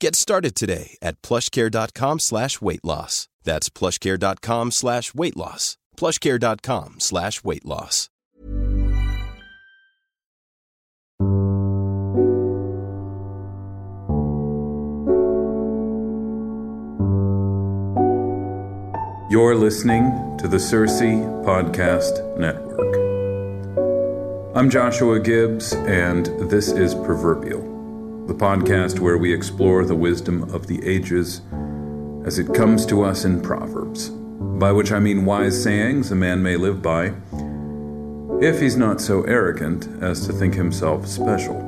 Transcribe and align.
Get 0.00 0.14
started 0.14 0.54
today 0.54 0.96
at 1.02 1.20
plushcare.com 1.22 2.18
slash 2.18 2.60
weight 2.60 2.84
loss. 2.84 3.28
That's 3.42 3.68
plushcare.com 3.68 4.70
slash 4.70 5.14
weight 5.14 5.36
loss. 5.36 5.76
plushcare.com 5.96 6.96
slash 6.98 7.42
weight 7.44 7.64
loss. 7.64 8.10
You're 19.30 19.56
listening 19.56 20.36
to 20.38 20.46
the 20.46 20.60
Circe 20.60 21.00
Podcast 21.00 22.38
Network. 22.38 22.94
I'm 24.56 24.70
Joshua 24.70 25.18
Gibbs, 25.18 25.72
and 25.72 26.26
this 26.48 26.70
is 26.70 26.94
Proverbial, 26.94 27.60
the 28.26 28.34
podcast 28.34 29.00
where 29.00 29.18
we 29.18 29.34
explore 29.34 29.84
the 29.84 29.94
wisdom 29.94 30.44
of 30.54 30.66
the 30.66 30.82
ages 30.86 31.42
as 32.24 32.38
it 32.38 32.54
comes 32.54 32.86
to 32.86 33.02
us 33.02 33.26
in 33.26 33.42
Proverbs, 33.42 34.08
by 34.08 34.72
which 34.72 34.92
I 34.92 34.98
mean 34.98 35.26
wise 35.26 35.62
sayings 35.62 36.10
a 36.10 36.14
man 36.14 36.42
may 36.42 36.56
live 36.56 36.80
by, 36.80 37.12
if 38.40 38.60
he's 38.60 38.78
not 38.78 39.02
so 39.02 39.24
arrogant 39.24 39.88
as 40.02 40.26
to 40.26 40.32
think 40.32 40.54
himself 40.54 41.06
special. 41.06 41.60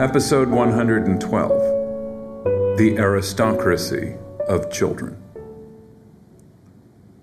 Episode 0.00 0.48
112 0.48 2.76
The 2.76 2.96
Aristocracy 2.98 4.16
of 4.48 4.72
Children. 4.72 5.22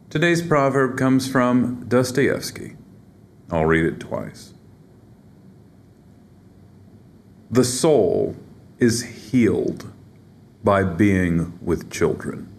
Today's 0.10 0.42
proverb 0.42 0.98
comes 0.98 1.30
from 1.30 1.84
Dostoevsky. 1.90 2.78
I'll 3.52 3.66
read 3.66 3.86
it 3.86 4.00
twice. 4.00 4.53
The 7.54 7.64
soul 7.64 8.36
is 8.80 9.04
healed 9.04 9.94
by 10.64 10.84
being 10.84 11.60
with 11.62 11.92
children. 11.92 12.50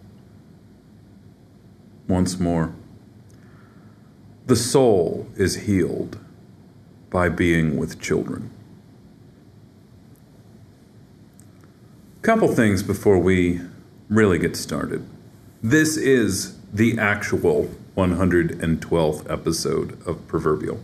Once 2.07 2.39
more. 2.39 2.73
The 4.45 4.55
soul 4.55 5.27
is 5.35 5.65
healed 5.67 6.17
by 7.09 7.27
being 7.27 7.75
with 7.75 7.99
children. 7.99 8.51
Couple 12.21 12.47
things 12.47 12.81
before 12.81 13.19
we 13.19 13.59
really 14.07 14.39
get 14.39 14.55
started. 14.55 15.05
This 15.61 15.97
is 15.97 16.55
the 16.71 16.97
actual 16.97 17.69
112th 17.97 19.29
episode 19.29 20.07
of 20.07 20.25
Proverbial. 20.29 20.79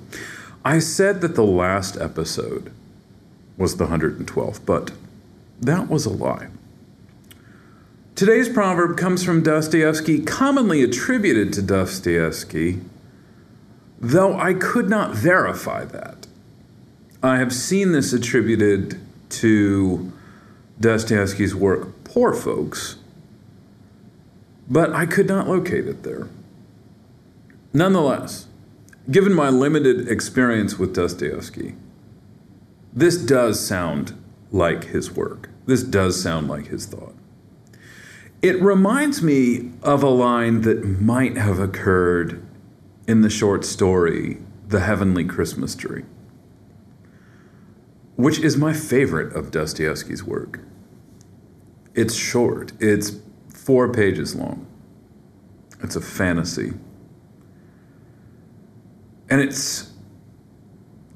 I 0.65 0.79
said 0.79 1.21
that 1.21 1.35
the 1.35 1.45
last 1.45 1.95
episode 1.95 2.73
was 3.61 3.77
the 3.77 3.85
112th, 3.85 4.65
but 4.65 4.91
that 5.61 5.87
was 5.87 6.07
a 6.07 6.09
lie. 6.09 6.47
Today's 8.15 8.49
proverb 8.49 8.97
comes 8.97 9.23
from 9.23 9.43
Dostoevsky, 9.43 10.19
commonly 10.21 10.81
attributed 10.81 11.53
to 11.53 11.61
Dostoevsky, 11.61 12.81
though 13.99 14.37
I 14.37 14.55
could 14.55 14.89
not 14.89 15.13
verify 15.13 15.85
that. 15.85 16.25
I 17.21 17.37
have 17.37 17.53
seen 17.53 17.91
this 17.91 18.13
attributed 18.13 18.99
to 19.29 20.11
Dostoevsky's 20.79 21.53
work, 21.53 22.03
Poor 22.03 22.33
Folks, 22.33 22.97
but 24.67 24.91
I 24.91 25.05
could 25.05 25.27
not 25.27 25.47
locate 25.47 25.85
it 25.85 26.01
there. 26.01 26.27
Nonetheless, 27.73 28.47
given 29.09 29.33
my 29.33 29.49
limited 29.49 30.07
experience 30.07 30.79
with 30.79 30.95
Dostoevsky, 30.95 31.75
this 32.93 33.17
does 33.17 33.65
sound 33.65 34.13
like 34.51 34.85
his 34.85 35.11
work. 35.11 35.49
This 35.65 35.83
does 35.83 36.21
sound 36.21 36.47
like 36.47 36.67
his 36.67 36.85
thought. 36.85 37.15
It 38.41 38.61
reminds 38.61 39.21
me 39.21 39.71
of 39.83 40.01
a 40.01 40.09
line 40.09 40.61
that 40.61 40.83
might 40.83 41.37
have 41.37 41.59
occurred 41.59 42.43
in 43.07 43.21
the 43.21 43.29
short 43.29 43.63
story, 43.63 44.39
The 44.67 44.81
Heavenly 44.81 45.25
Christmas 45.25 45.75
Tree, 45.75 46.03
which 48.15 48.39
is 48.39 48.57
my 48.57 48.73
favorite 48.73 49.33
of 49.35 49.51
Dostoevsky's 49.51 50.23
work. 50.23 50.59
It's 51.93 52.15
short, 52.15 52.73
it's 52.79 53.17
four 53.53 53.91
pages 53.91 54.35
long. 54.35 54.65
It's 55.83 55.95
a 55.95 56.01
fantasy. 56.01 56.73
And 59.29 59.41
it's 59.41 59.90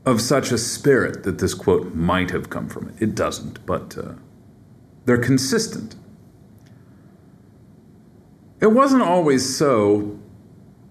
of 0.05 0.21
such 0.21 0.51
a 0.51 0.57
spirit 0.57 1.23
that 1.23 1.39
this 1.39 1.53
quote 1.53 1.95
might 1.95 2.31
have 2.31 2.49
come 2.49 2.69
from 2.69 2.89
it. 2.89 2.95
It 3.01 3.15
doesn't, 3.15 3.65
but 3.65 3.97
uh, 3.97 4.13
they're 5.05 5.17
consistent. 5.17 5.95
It 8.61 8.67
wasn't 8.67 9.01
always 9.01 9.57
so, 9.57 10.19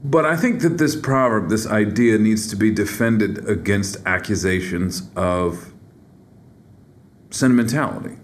but 0.03 0.25
I 0.25 0.37
think 0.37 0.61
that 0.63 0.79
this 0.79 0.97
proverb, 0.97 1.49
this 1.49 1.67
idea, 1.67 2.19
needs 2.19 2.47
to 2.49 2.57
be 2.57 2.71
defended 2.71 3.49
against 3.49 3.97
accusations 4.05 5.09
of 5.17 5.73
sentimentality. 7.31 8.17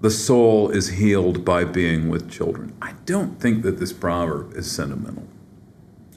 The 0.00 0.10
soul 0.10 0.68
is 0.70 0.88
healed 0.88 1.44
by 1.44 1.64
being 1.64 2.08
with 2.08 2.28
children. 2.28 2.74
I 2.82 2.94
don't 3.06 3.40
think 3.40 3.62
that 3.62 3.78
this 3.78 3.92
proverb 3.92 4.54
is 4.54 4.70
sentimental. 4.70 5.28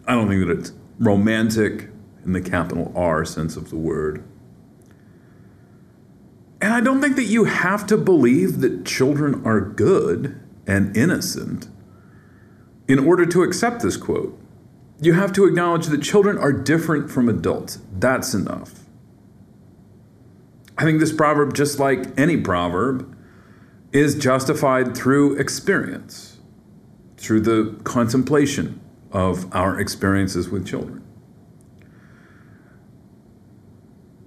I 0.08 0.14
don't 0.14 0.28
think 0.28 0.48
that 0.48 0.58
it's 0.58 0.72
romantic 0.98 1.90
in 2.26 2.34
the 2.34 2.42
capital 2.42 2.92
R 2.96 3.24
sense 3.24 3.56
of 3.56 3.70
the 3.70 3.78
word. 3.78 4.24
And 6.62 6.74
I 6.74 6.82
don't 6.82 7.02
think 7.02 7.16
that 7.16 7.26
you 7.26 7.44
have 7.44 7.86
to 7.88 7.98
believe 7.98 8.62
that 8.62 8.86
children 8.86 9.46
are 9.46 9.62
good 9.62 10.42
and 10.66 10.96
innocent 10.98 11.68
in 12.88 13.00
order 13.00 13.26
to 13.26 13.44
accept 13.44 13.82
this 13.82 13.98
quote. 13.98 14.40
You 15.00 15.14
have 15.14 15.34
to 15.34 15.46
acknowledge 15.46 15.88
that 15.88 16.02
children 16.02 16.38
are 16.38 16.52
different 16.52 17.12
from 17.12 17.30
adults. 17.30 17.80
That's 17.92 18.34
enough. 18.34 18.86
I 20.78 20.84
think 20.84 21.00
this 21.00 21.14
proverb, 21.14 21.54
just 21.54 21.80
like 21.80 22.18
any 22.20 22.38
proverb, 22.38 23.16
is 23.92 24.16
justified 24.16 24.96
through 24.96 25.38
experience, 25.38 26.38
through 27.18 27.42
the 27.42 27.80
contemplation 27.84 28.82
of 29.12 29.54
our 29.56 29.80
experiences 29.80 30.50
with 30.50 30.66
children. 30.66 31.05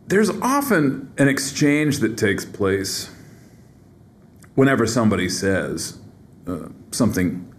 There's 0.09 0.31
often 0.41 1.13
an 1.19 1.29
exchange 1.29 1.99
that 1.99 2.17
takes 2.17 2.47
place 2.47 3.11
whenever 4.55 4.87
somebody 4.87 5.29
says 5.29 5.99
uh, 6.47 6.69
something 6.91 7.53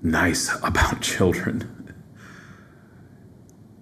nice 0.00 0.50
about 0.62 1.00
children. 1.12 1.68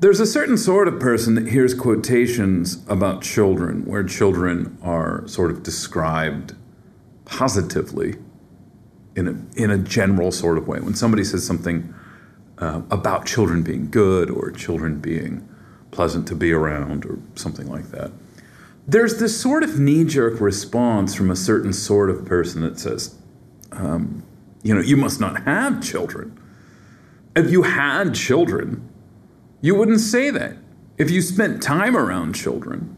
there's 0.01 0.19
a 0.19 0.27
certain 0.27 0.59
sort 0.59 0.89
of 0.89 0.99
person 0.99 1.37
that 1.37 1.47
hears 1.47 1.73
quotations 1.73 2.83
about 2.89 3.23
children 3.23 3.85
where 3.85 4.03
children 4.03 4.77
are 4.83 5.27
sort 5.29 5.53
of 5.53 5.63
described 5.63 6.57
positively 7.27 8.17
in 9.15 9.29
a, 9.29 9.63
in 9.63 9.71
a 9.71 9.79
general 9.79 10.33
sort 10.33 10.59
of 10.59 10.67
way. 10.67 10.81
When 10.81 10.95
somebody 10.95 11.23
says 11.23 11.47
something 11.47 11.95
uh, 12.59 12.83
about 12.91 13.25
children 13.25 13.63
being 13.63 13.89
good 13.89 14.31
or 14.31 14.51
children 14.51 14.99
being 14.99 15.47
pleasant 15.91 16.27
to 16.29 16.35
be 16.35 16.53
around 16.53 17.05
or 17.05 17.19
something 17.35 17.69
like 17.69 17.91
that, 17.91 18.13
there's 18.87 19.19
this 19.19 19.41
sort 19.41 19.63
of 19.63 19.79
knee 19.79 20.05
jerk 20.05 20.41
response 20.41 21.15
from 21.15 21.31
a 21.31 21.37
certain 21.37 21.73
sort 21.73 22.11
of 22.11 22.25
person 22.25 22.63
that 22.63 22.79
says, 22.79 23.17
um, 23.73 24.23
you 24.63 24.75
know, 24.75 24.81
you 24.81 24.97
must 24.97 25.21
not 25.21 25.45
have 25.45 25.83
children. 25.83 26.39
If 27.37 27.51
you 27.51 27.63
had 27.63 28.15
children, 28.15 28.89
you 29.61 29.75
wouldn't 29.75 30.01
say 30.01 30.31
that. 30.31 30.57
If 30.99 31.11
you 31.11 31.23
spent 31.23 31.63
time 31.63 31.97
around 31.97 32.35
children, 32.35 32.97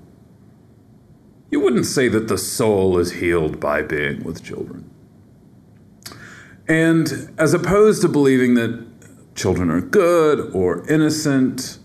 you 1.50 1.60
wouldn't 1.60 1.86
say 1.86 2.08
that 2.08 2.28
the 2.28 2.38
soul 2.38 2.98
is 2.98 3.12
healed 3.12 3.60
by 3.60 3.82
being 3.82 4.24
with 4.24 4.42
children. 4.42 4.90
And 6.66 7.32
as 7.38 7.52
opposed 7.52 8.00
to 8.02 8.08
believing 8.08 8.54
that 8.54 8.86
children 9.34 9.70
are 9.70 9.80
good 9.80 10.50
or 10.54 10.88
innocent, 10.88 11.78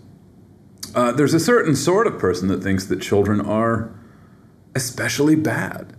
uh, 0.94 1.12
there's 1.12 1.34
a 1.34 1.40
certain 1.40 1.74
sort 1.74 2.06
of 2.06 2.18
person 2.18 2.48
that 2.48 2.62
thinks 2.62 2.86
that 2.86 3.00
children 3.00 3.40
are 3.40 3.92
especially 4.74 5.36
bad. 5.36 5.94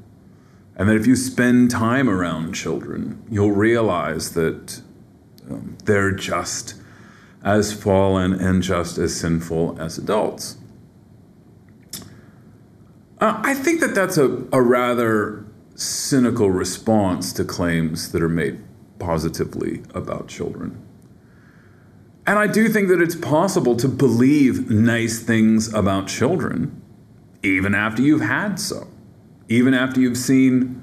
And 0.75 0.87
that 0.87 0.95
if 0.95 1.05
you 1.05 1.15
spend 1.15 1.69
time 1.69 2.09
around 2.09 2.53
children, 2.53 3.21
you'll 3.29 3.51
realize 3.51 4.33
that 4.33 4.81
um, 5.49 5.77
they're 5.83 6.11
just 6.11 6.75
as 7.43 7.73
fallen 7.73 8.33
and 8.33 8.63
just 8.63 8.97
as 8.97 9.19
sinful 9.19 9.77
as 9.79 9.97
adults. 9.97 10.57
Uh, 13.19 13.41
I 13.43 13.53
think 13.53 13.81
that 13.81 13.93
that's 13.93 14.17
a, 14.17 14.45
a 14.53 14.61
rather 14.61 15.45
cynical 15.75 16.49
response 16.49 17.33
to 17.33 17.43
claims 17.43 18.11
that 18.13 18.21
are 18.21 18.29
made 18.29 18.61
positively 18.99 19.83
about 19.93 20.27
children. 20.27 20.81
And 22.29 22.37
I 22.37 22.45
do 22.45 22.69
think 22.69 22.89
that 22.89 23.01
it's 23.01 23.15
possible 23.15 23.75
to 23.77 23.87
believe 23.87 24.69
nice 24.69 25.17
things 25.17 25.73
about 25.73 26.07
children 26.07 26.79
even 27.41 27.73
after 27.73 28.03
you've 28.03 28.21
had 28.21 28.59
so, 28.59 28.87
even 29.47 29.73
after 29.73 29.99
you've 29.99 30.15
seen 30.15 30.79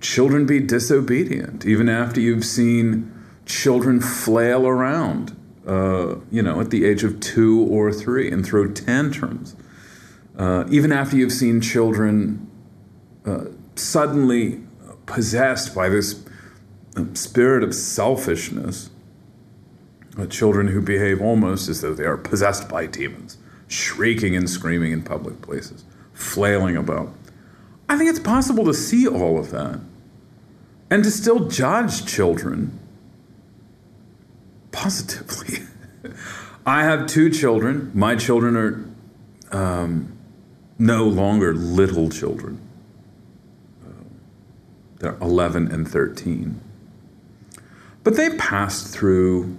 children 0.00 0.46
be 0.46 0.58
disobedient, 0.58 1.66
even 1.66 1.90
after 1.90 2.18
you've 2.18 2.46
seen 2.46 3.12
children 3.44 4.00
flail 4.00 4.66
around, 4.66 5.36
uh, 5.66 6.14
you 6.30 6.40
know, 6.40 6.62
at 6.62 6.70
the 6.70 6.86
age 6.86 7.04
of 7.04 7.20
two 7.20 7.66
or 7.68 7.92
three 7.92 8.30
and 8.30 8.42
throw 8.42 8.72
tantrums. 8.72 9.54
Uh, 10.38 10.64
even 10.70 10.92
after 10.92 11.18
you've 11.18 11.30
seen 11.30 11.60
children 11.60 12.50
uh, 13.26 13.44
suddenly 13.74 14.62
possessed 15.04 15.74
by 15.74 15.90
this 15.90 16.24
um, 16.96 17.14
spirit 17.14 17.62
of 17.62 17.74
selfishness, 17.74 18.88
uh, 18.88 18.95
children 20.24 20.68
who 20.68 20.80
behave 20.80 21.20
almost 21.20 21.68
as 21.68 21.82
though 21.82 21.92
they 21.92 22.04
are 22.04 22.16
possessed 22.16 22.68
by 22.68 22.86
demons, 22.86 23.36
shrieking 23.68 24.34
and 24.34 24.48
screaming 24.48 24.92
in 24.92 25.02
public 25.02 25.42
places, 25.42 25.84
flailing 26.14 26.76
about. 26.76 27.12
I 27.88 27.98
think 27.98 28.08
it's 28.08 28.20
possible 28.20 28.64
to 28.64 28.72
see 28.72 29.06
all 29.06 29.38
of 29.38 29.50
that 29.50 29.80
and 30.90 31.04
to 31.04 31.10
still 31.10 31.48
judge 31.48 32.06
children 32.06 32.78
positively. 34.72 35.66
I 36.66 36.84
have 36.84 37.06
two 37.06 37.30
children. 37.30 37.90
My 37.94 38.16
children 38.16 38.56
are 38.56 39.56
um, 39.56 40.16
no 40.78 41.04
longer 41.04 41.54
little 41.54 42.08
children. 42.08 42.60
They're 44.98 45.16
11 45.20 45.70
and 45.70 45.86
13. 45.86 46.60
But 48.02 48.16
they 48.16 48.30
passed 48.36 48.94
through 48.94 49.56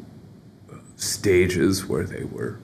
stages 0.98 1.86
where 1.86 2.04
they 2.04 2.26
were 2.26 2.60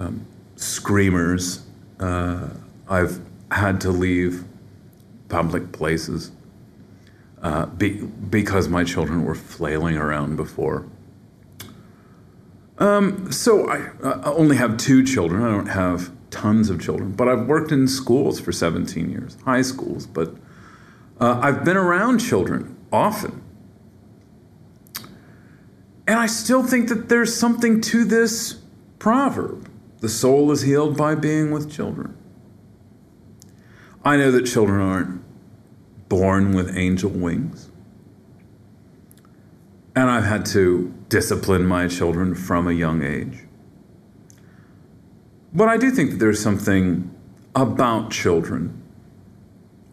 um, 0.00 0.26
screamers. 0.56 1.64
Uh, 2.00 2.48
I've 2.88 3.20
had 3.50 3.80
to 3.82 3.90
leave 3.90 4.44
public 5.28 5.70
places 5.72 6.32
uh, 7.42 7.66
be, 7.66 8.02
because 8.30 8.68
my 8.68 8.84
children 8.84 9.24
were 9.24 9.34
flailing 9.34 9.96
around 9.96 10.36
before. 10.36 10.86
Um, 12.78 13.30
so 13.30 13.68
I, 13.68 13.90
I, 14.02 14.32
only 14.32 14.56
have 14.56 14.76
two 14.76 15.04
children. 15.04 15.42
I 15.42 15.50
don't 15.50 15.66
have 15.66 16.10
tons 16.30 16.70
of 16.70 16.80
children, 16.80 17.12
but 17.12 17.28
I've 17.28 17.46
worked 17.46 17.70
in 17.70 17.86
schools 17.86 18.40
for 18.40 18.50
17 18.50 19.10
years, 19.10 19.36
high 19.44 19.62
schools. 19.62 20.06
But 20.06 20.34
uh, 21.20 21.38
I've 21.42 21.64
been 21.64 21.76
around 21.76 22.18
children 22.18 22.76
often. 22.92 23.41
And 26.12 26.20
I 26.20 26.26
still 26.26 26.62
think 26.62 26.90
that 26.90 27.08
there's 27.08 27.34
something 27.34 27.80
to 27.80 28.04
this 28.04 28.60
proverb 28.98 29.70
the 30.00 30.10
soul 30.10 30.52
is 30.52 30.60
healed 30.60 30.94
by 30.94 31.14
being 31.14 31.50
with 31.52 31.72
children. 31.72 32.14
I 34.04 34.18
know 34.18 34.30
that 34.30 34.42
children 34.42 34.82
aren't 34.82 35.22
born 36.10 36.52
with 36.52 36.76
angel 36.76 37.08
wings. 37.08 37.70
And 39.96 40.10
I've 40.10 40.24
had 40.24 40.44
to 40.46 40.92
discipline 41.08 41.64
my 41.64 41.88
children 41.88 42.34
from 42.34 42.68
a 42.68 42.72
young 42.72 43.02
age. 43.02 43.46
But 45.54 45.68
I 45.68 45.78
do 45.78 45.90
think 45.90 46.10
that 46.10 46.18
there's 46.18 46.42
something 46.42 47.10
about 47.56 48.10
children, 48.10 48.82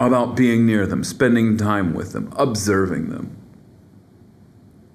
about 0.01 0.36
being 0.36 0.65
near 0.65 0.86
them, 0.86 1.06
spending 1.06 1.56
time 1.56 1.94
with 1.94 2.12
them, 2.12 2.33
observing 2.36 3.10
them, 3.10 3.38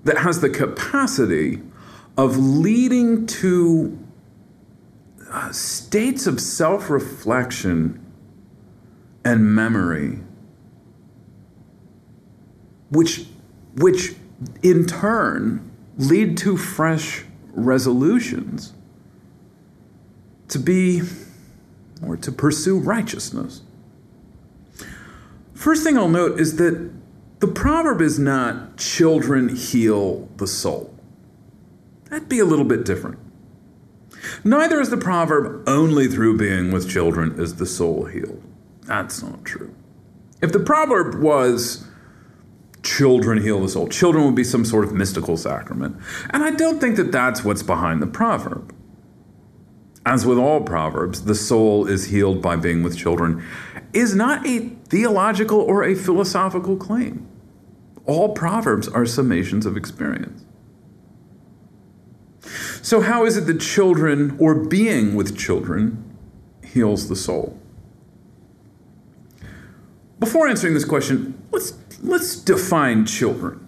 that 0.04 0.18
has 0.18 0.40
the 0.40 0.50
capacity 0.50 1.60
of 2.16 2.36
leading 2.36 3.26
to 3.26 3.98
uh, 5.30 5.50
states 5.50 6.26
of 6.26 6.40
self 6.40 6.90
reflection 6.90 8.00
and 9.24 9.54
memory, 9.54 10.20
which, 12.90 13.26
which 13.76 14.14
in 14.62 14.86
turn 14.86 15.70
lead 15.96 16.36
to 16.36 16.56
fresh 16.56 17.24
resolutions 17.52 18.74
to 20.48 20.58
be 20.58 21.02
or 22.06 22.16
to 22.16 22.30
pursue 22.30 22.78
righteousness. 22.78 23.62
First 25.54 25.82
thing 25.82 25.96
I'll 25.96 26.08
note 26.08 26.38
is 26.38 26.56
that 26.56 26.92
the 27.44 27.52
proverb 27.52 28.00
is 28.00 28.18
not 28.18 28.78
children 28.78 29.54
heal 29.54 30.30
the 30.38 30.46
soul. 30.46 30.94
That'd 32.08 32.26
be 32.26 32.38
a 32.38 32.44
little 32.46 32.64
bit 32.64 32.86
different. 32.86 33.18
Neither 34.44 34.80
is 34.80 34.88
the 34.88 34.96
proverb 34.96 35.68
only 35.68 36.08
through 36.08 36.38
being 36.38 36.72
with 36.72 36.88
children 36.88 37.38
is 37.38 37.56
the 37.56 37.66
soul 37.66 38.06
healed. 38.06 38.42
That's 38.84 39.22
not 39.22 39.44
true. 39.44 39.74
If 40.40 40.52
the 40.52 40.58
proverb 40.58 41.22
was 41.22 41.86
children 42.82 43.42
heal 43.42 43.60
the 43.60 43.68
soul. 43.68 43.88
Children 43.88 44.24
would 44.24 44.34
be 44.34 44.44
some 44.44 44.64
sort 44.64 44.86
of 44.86 44.94
mystical 44.94 45.36
sacrament. 45.36 45.98
And 46.30 46.42
I 46.42 46.50
don't 46.50 46.80
think 46.80 46.96
that 46.96 47.12
that's 47.12 47.44
what's 47.44 47.62
behind 47.62 48.00
the 48.00 48.06
proverb. 48.06 48.74
As 50.06 50.24
with 50.24 50.38
all 50.38 50.62
proverbs, 50.62 51.24
the 51.24 51.34
soul 51.34 51.86
is 51.86 52.06
healed 52.06 52.40
by 52.40 52.56
being 52.56 52.82
with 52.82 52.96
children 52.96 53.44
is 53.92 54.14
not 54.14 54.46
a 54.46 54.70
theological 54.88 55.60
or 55.60 55.84
a 55.84 55.94
philosophical 55.94 56.76
claim. 56.76 57.28
All 58.06 58.30
proverbs 58.30 58.88
are 58.88 59.02
summations 59.02 59.64
of 59.64 59.76
experience. 59.76 60.44
So, 62.82 63.00
how 63.00 63.24
is 63.24 63.36
it 63.36 63.46
that 63.46 63.60
children 63.60 64.36
or 64.38 64.54
being 64.54 65.14
with 65.14 65.38
children 65.38 66.16
heals 66.62 67.08
the 67.08 67.16
soul? 67.16 67.58
Before 70.20 70.46
answering 70.46 70.74
this 70.74 70.84
question, 70.84 71.42
let's 71.50 71.74
let's 72.02 72.36
define 72.36 73.06
children. 73.06 73.66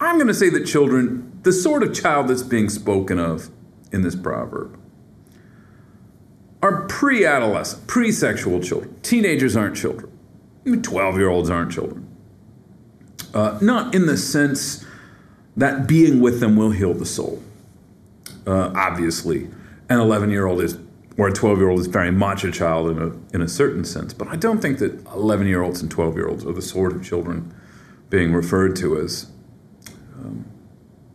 I'm 0.00 0.16
going 0.16 0.28
to 0.28 0.34
say 0.34 0.48
that 0.50 0.66
children, 0.66 1.38
the 1.42 1.52
sort 1.52 1.82
of 1.82 1.94
child 1.94 2.28
that's 2.28 2.42
being 2.42 2.68
spoken 2.68 3.18
of 3.18 3.50
in 3.92 4.02
this 4.02 4.16
proverb, 4.16 4.78
are 6.62 6.86
pre 6.86 7.26
adolescent, 7.26 7.86
pre 7.86 8.10
sexual 8.10 8.60
children. 8.60 8.96
Teenagers 9.02 9.56
aren't 9.56 9.76
children. 9.76 10.10
12 10.64 11.16
year 11.16 11.28
olds 11.28 11.50
aren't 11.50 11.70
children. 11.70 12.11
Uh, 13.34 13.58
not 13.60 13.94
in 13.94 14.06
the 14.06 14.16
sense 14.16 14.84
that 15.56 15.86
being 15.86 16.20
with 16.20 16.40
them 16.40 16.56
will 16.56 16.70
heal 16.70 16.94
the 16.94 17.06
soul. 17.06 17.42
Uh, 18.46 18.72
obviously, 18.74 19.48
an 19.88 20.00
11 20.00 20.30
year 20.30 20.46
old 20.46 20.60
is 20.60 20.78
or 21.18 21.28
a 21.28 21.32
12 21.32 21.58
year 21.58 21.68
old 21.68 21.80
is 21.80 21.86
very 21.86 22.10
much 22.10 22.44
a 22.44 22.50
child 22.50 22.90
in 22.90 22.98
a, 22.98 23.34
in 23.34 23.42
a 23.42 23.48
certain 23.48 23.84
sense. 23.84 24.14
But 24.14 24.28
I 24.28 24.36
don't 24.36 24.60
think 24.60 24.78
that 24.78 25.04
11 25.08 25.46
year 25.46 25.62
olds 25.62 25.82
and 25.82 25.90
12 25.90 26.16
year 26.16 26.28
olds 26.28 26.44
are 26.44 26.52
the 26.52 26.62
sort 26.62 26.92
of 26.92 27.04
children 27.04 27.54
being 28.08 28.32
referred 28.32 28.76
to 28.76 28.98
as, 28.98 29.30
um, 30.16 30.44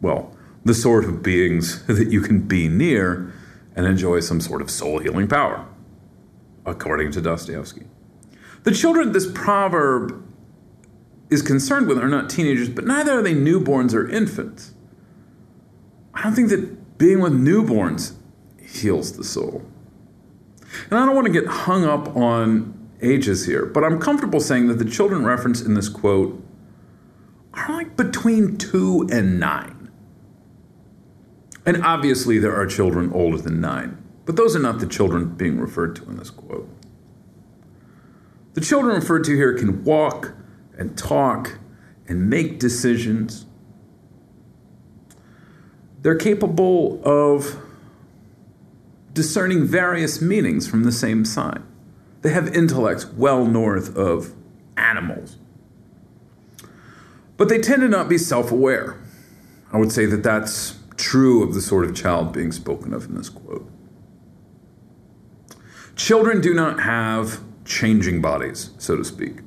well, 0.02 0.36
the 0.66 0.74
sort 0.74 1.06
of 1.06 1.24
beings 1.24 1.86
that 1.88 2.12
you 2.12 2.22
can 2.22 2.42
be 2.42 2.68
near 2.68 3.34
and 3.76 3.86
enjoy 3.86 4.20
some 4.20 4.42
sort 4.42 4.62
of 4.62 4.70
soul 4.70 5.00
healing 5.00 5.28
power, 5.28 5.66
according 6.66 7.12
to 7.12 7.22
Dostoevsky. 7.22 7.86
The 8.64 8.72
children 8.72 9.12
this 9.12 9.32
proverb 9.32 10.27
is 11.30 11.42
concerned 11.42 11.88
with 11.88 11.98
are 11.98 12.08
not 12.08 12.30
teenagers, 12.30 12.70
but 12.70 12.86
neither 12.86 13.20
are 13.20 13.22
they 13.22 13.34
newborns 13.34 13.94
or 13.94 14.10
infants. 14.10 14.74
I 16.14 16.24
don't 16.24 16.34
think 16.34 16.50
that 16.50 16.98
being 16.98 17.20
with 17.20 17.34
newborns 17.34 18.14
heals 18.62 19.18
the 19.18 19.24
soul. 19.24 19.64
And 20.90 21.00
I 21.00 21.06
don't 21.06 21.16
want 21.16 21.28
to 21.28 21.34
get 21.34 21.48
hung 21.48 21.86
up 21.86 22.16
on 22.16 22.74
ages 23.02 23.46
here, 23.46 23.66
but 23.66 23.84
I'm 23.84 24.00
comfortable 24.00 24.40
saying 24.40 24.68
that 24.68 24.80
the 24.80 24.86
children 24.86 25.26
referenced 25.26 25.66
in 25.66 25.74
this 25.74 25.90
quote 25.90 26.44
are 27.54 27.72
like 27.72 27.96
between 27.96 28.58
two 28.58 29.08
and 29.12 29.40
nine. 29.40 29.92
And 31.66 31.84
obviously, 31.84 32.40
there 32.40 32.56
are 32.56 32.66
children 32.66 33.12
older 33.12 33.38
than 33.38 33.60
nine, 33.60 34.02
but 34.26 34.38
those 34.38 34.56
are 34.56 34.60
not 34.60 34.80
the 34.80 34.88
children 34.88 35.36
being 35.36 35.60
referred 35.60 35.96
to 35.98 36.04
in 36.06 36.18
this 36.18 36.30
quote. 36.30 36.70
The 38.54 38.62
children 38.62 38.96
referred 38.96 39.24
to 39.26 39.36
here 39.36 39.54
can 39.54 39.84
walk 39.84 40.34
and 40.78 40.98
talk 40.98 41.60
and 42.08 42.30
make 42.30 42.60
decisions. 42.60 43.46
They're 46.02 46.16
capable 46.16 47.02
of 47.04 47.58
discerning 49.14 49.66
various 49.66 50.22
meanings 50.22 50.68
from 50.68 50.84
the 50.84 50.92
same 50.92 51.26
sign. 51.26 51.64
They 52.22 52.30
have 52.30 52.56
intellects 52.56 53.06
well 53.06 53.46
north 53.46 53.96
of 53.96 54.34
animals. 54.76 55.38
But 57.36 57.50
they 57.50 57.60
tend 57.60 57.82
to 57.82 57.88
not 57.88 58.10
be 58.10 58.18
self 58.18 58.52
aware. 58.52 59.02
I 59.72 59.78
would 59.78 59.92
say 59.92 60.06
that 60.06 60.24
that's 60.24 60.78
true 60.96 61.44
of 61.44 61.54
the 61.54 61.62
sort 61.62 61.86
of 61.86 61.96
child 61.96 62.34
being 62.34 62.52
spoken 62.52 62.94
of 62.94 63.06
in 63.06 63.16
this 63.16 63.30
quote. 63.30 63.70
Children 65.96 66.42
do 66.42 66.54
not 66.54 66.82
have 66.82 67.42
changing 67.66 68.22
bodies, 68.22 68.72
so 68.78 68.96
to 68.96 69.04
speak. 69.04 69.40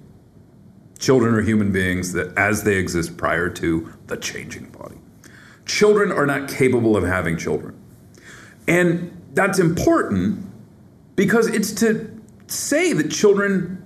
Children 1.01 1.35
are 1.35 1.41
human 1.41 1.73
beings 1.73 2.13
that 2.13 2.37
as 2.37 2.63
they 2.63 2.77
exist 2.77 3.17
prior 3.17 3.49
to 3.49 3.91
the 4.07 4.19
changing 4.19 4.67
body. 4.67 4.97
Children 5.65 6.13
are 6.13 6.27
not 6.27 6.49
capable 6.49 6.95
of 6.95 7.05
having 7.05 7.39
children. 7.39 7.75
And 8.69 9.11
that's 9.33 9.59
important 9.59 10.45
because 11.17 11.47
it's 11.47 11.73
to 11.73 12.21
say 12.49 12.93
that 12.93 13.11
children, 13.11 13.83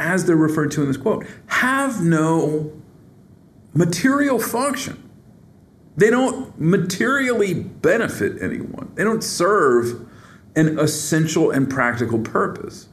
as 0.00 0.24
they're 0.24 0.36
referred 0.36 0.72
to 0.72 0.82
in 0.82 0.88
this 0.88 0.96
quote, 0.96 1.26
have 1.46 2.02
no 2.02 2.72
material 3.72 4.40
function. 4.40 5.08
They 5.96 6.10
don't 6.10 6.58
materially 6.60 7.54
benefit 7.54 8.42
anyone, 8.42 8.90
they 8.96 9.04
don't 9.04 9.22
serve 9.22 10.08
an 10.56 10.76
essential 10.76 11.52
and 11.52 11.70
practical 11.70 12.18
purpose. 12.18 12.88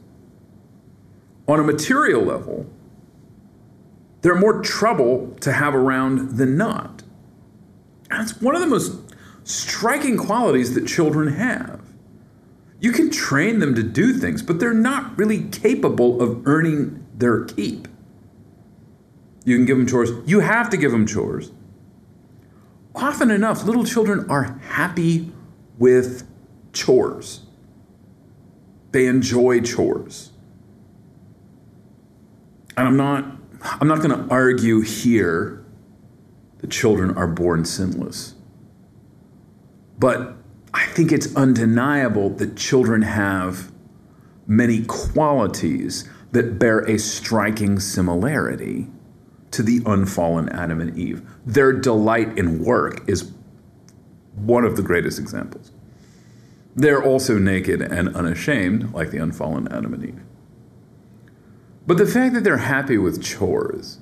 On 1.47 1.59
a 1.59 1.63
material 1.63 2.21
level, 2.21 2.67
they're 4.25 4.33
more 4.33 4.59
trouble 4.63 5.35
to 5.39 5.53
have 5.53 5.75
around 5.75 6.37
than 6.37 6.57
not. 6.57 7.03
That's 8.09 8.41
one 8.41 8.55
of 8.55 8.61
the 8.61 8.65
most 8.65 9.13
striking 9.43 10.17
qualities 10.17 10.73
that 10.73 10.87
children 10.87 11.33
have. 11.33 11.79
You 12.79 12.91
can 12.91 13.11
train 13.11 13.59
them 13.59 13.75
to 13.75 13.83
do 13.83 14.13
things, 14.13 14.41
but 14.41 14.59
they're 14.59 14.73
not 14.73 15.15
really 15.15 15.43
capable 15.43 16.23
of 16.23 16.41
earning 16.47 17.05
their 17.13 17.45
keep. 17.45 17.87
You 19.43 19.57
can 19.57 19.65
give 19.67 19.77
them 19.77 19.85
chores. 19.85 20.09
You 20.25 20.39
have 20.39 20.71
to 20.71 20.77
give 20.77 20.91
them 20.91 21.05
chores. 21.05 21.51
Often 22.95 23.29
enough, 23.29 23.63
little 23.63 23.85
children 23.85 24.25
are 24.27 24.59
happy 24.69 25.31
with 25.77 26.27
chores. 26.73 27.41
They 28.89 29.05
enjoy 29.05 29.61
chores. 29.61 30.31
And 32.75 32.87
I'm 32.87 32.97
not 32.97 33.34
I'm 33.65 33.87
not 33.87 34.01
going 34.01 34.11
to 34.11 34.31
argue 34.33 34.81
here 34.81 35.65
that 36.59 36.69
children 36.69 37.15
are 37.17 37.27
born 37.27 37.65
sinless. 37.65 38.35
But 39.97 40.35
I 40.73 40.85
think 40.87 41.11
it's 41.11 41.35
undeniable 41.35 42.29
that 42.31 42.55
children 42.55 43.01
have 43.01 43.71
many 44.45 44.83
qualities 44.85 46.07
that 46.31 46.59
bear 46.59 46.79
a 46.79 46.99
striking 46.99 47.79
similarity 47.79 48.87
to 49.51 49.63
the 49.63 49.81
unfallen 49.85 50.49
Adam 50.49 50.81
and 50.81 50.97
Eve. 50.97 51.21
Their 51.45 51.71
delight 51.71 52.37
in 52.37 52.63
work 52.63 53.07
is 53.07 53.31
one 54.35 54.65
of 54.65 54.75
the 54.75 54.83
greatest 54.83 55.17
examples. 55.17 55.71
They're 56.75 57.01
also 57.01 57.39
naked 57.39 57.81
and 57.81 58.13
unashamed, 58.15 58.93
like 58.93 59.11
the 59.11 59.17
unfallen 59.17 59.69
Adam 59.71 59.93
and 59.93 60.03
Eve. 60.03 60.21
But 61.87 61.97
the 61.97 62.05
fact 62.05 62.33
that 62.33 62.43
they're 62.43 62.57
happy 62.57 62.97
with 62.97 63.23
chores 63.23 63.99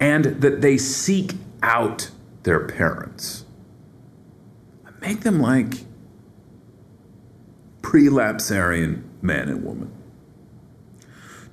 and 0.00 0.24
that 0.24 0.60
they 0.62 0.78
seek 0.78 1.34
out 1.62 2.10
their 2.42 2.66
parents 2.66 3.44
make 5.02 5.20
them 5.20 5.40
like 5.40 5.84
prelapsarian 7.82 9.02
man 9.20 9.48
and 9.48 9.64
woman. 9.64 9.92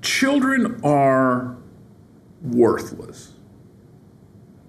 Children 0.02 0.80
are 0.84 1.58
worthless, 2.42 3.34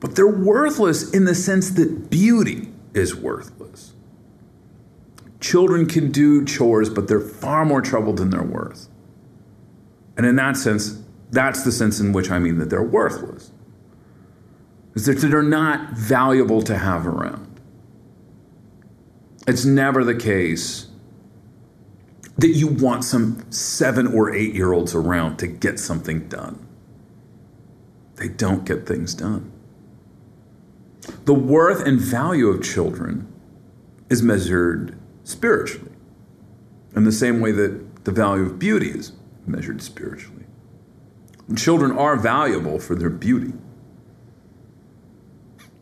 but 0.01 0.17
they're 0.17 0.27
worthless 0.27 1.11
in 1.13 1.27
the 1.27 1.35
sense 1.35 1.71
that 1.71 2.11
beauty 2.11 2.73
is 2.95 3.15
worthless. 3.15 3.93
Children 5.41 5.87
can 5.87 6.11
do 6.11 6.45
chores, 6.45 6.91
but 6.91 7.07
they're 7.07 7.21
far 7.21 7.65
more 7.65 7.81
trouble 7.81 8.13
than 8.13 8.31
they're 8.31 8.43
worth. 8.43 8.89
And 10.21 10.29
in 10.29 10.37
that 10.37 10.59
sense, 10.59 11.01
that's 11.31 11.65
the 11.65 11.73
sense 11.73 11.99
in 11.99 12.13
which 12.13 12.31
I 12.31 12.39
mean 12.39 12.59
that 12.59 12.69
they're 12.69 12.83
worthless. 12.83 13.53
Is 14.95 15.07
that 15.07 15.15
they're 15.15 15.43
not 15.43 15.93
valuable 15.93 16.61
to 16.61 16.77
have 16.77 17.07
around. 17.07 17.59
It's 19.47 19.65
never 19.65 20.05
the 20.05 20.15
case 20.15 20.89
that 22.37 22.49
you 22.49 22.67
want 22.67 23.05
some 23.05 23.51
seven 23.51 24.09
or 24.09 24.31
eight 24.35 24.55
year 24.55 24.75
olds 24.75 24.95
around 24.95 25.39
to 25.39 25.47
get 25.47 25.81
something 25.81 26.29
done. 26.29 26.69
They 28.17 28.29
don't 28.29 28.67
get 28.67 28.87
things 28.87 29.15
done. 29.15 29.51
The 31.25 31.33
worth 31.33 31.87
and 31.87 31.99
value 31.99 32.49
of 32.49 32.63
children 32.63 33.27
is 34.11 34.23
measured 34.23 34.99
spiritually, 35.25 35.93
in 36.95 37.05
the 37.05 37.11
same 37.11 37.41
way 37.41 37.53
that 37.53 38.05
the 38.05 38.13
value 38.13 38.43
of 38.43 38.59
beauty 38.59 38.91
is 38.91 39.13
measured 39.47 39.83
spiritually. 39.83 40.45
And 41.49 41.59
children 41.59 41.93
are 41.93 42.17
valuable 42.17 42.79
for 42.79 42.95
their 42.95 43.11
beauty. 43.11 43.53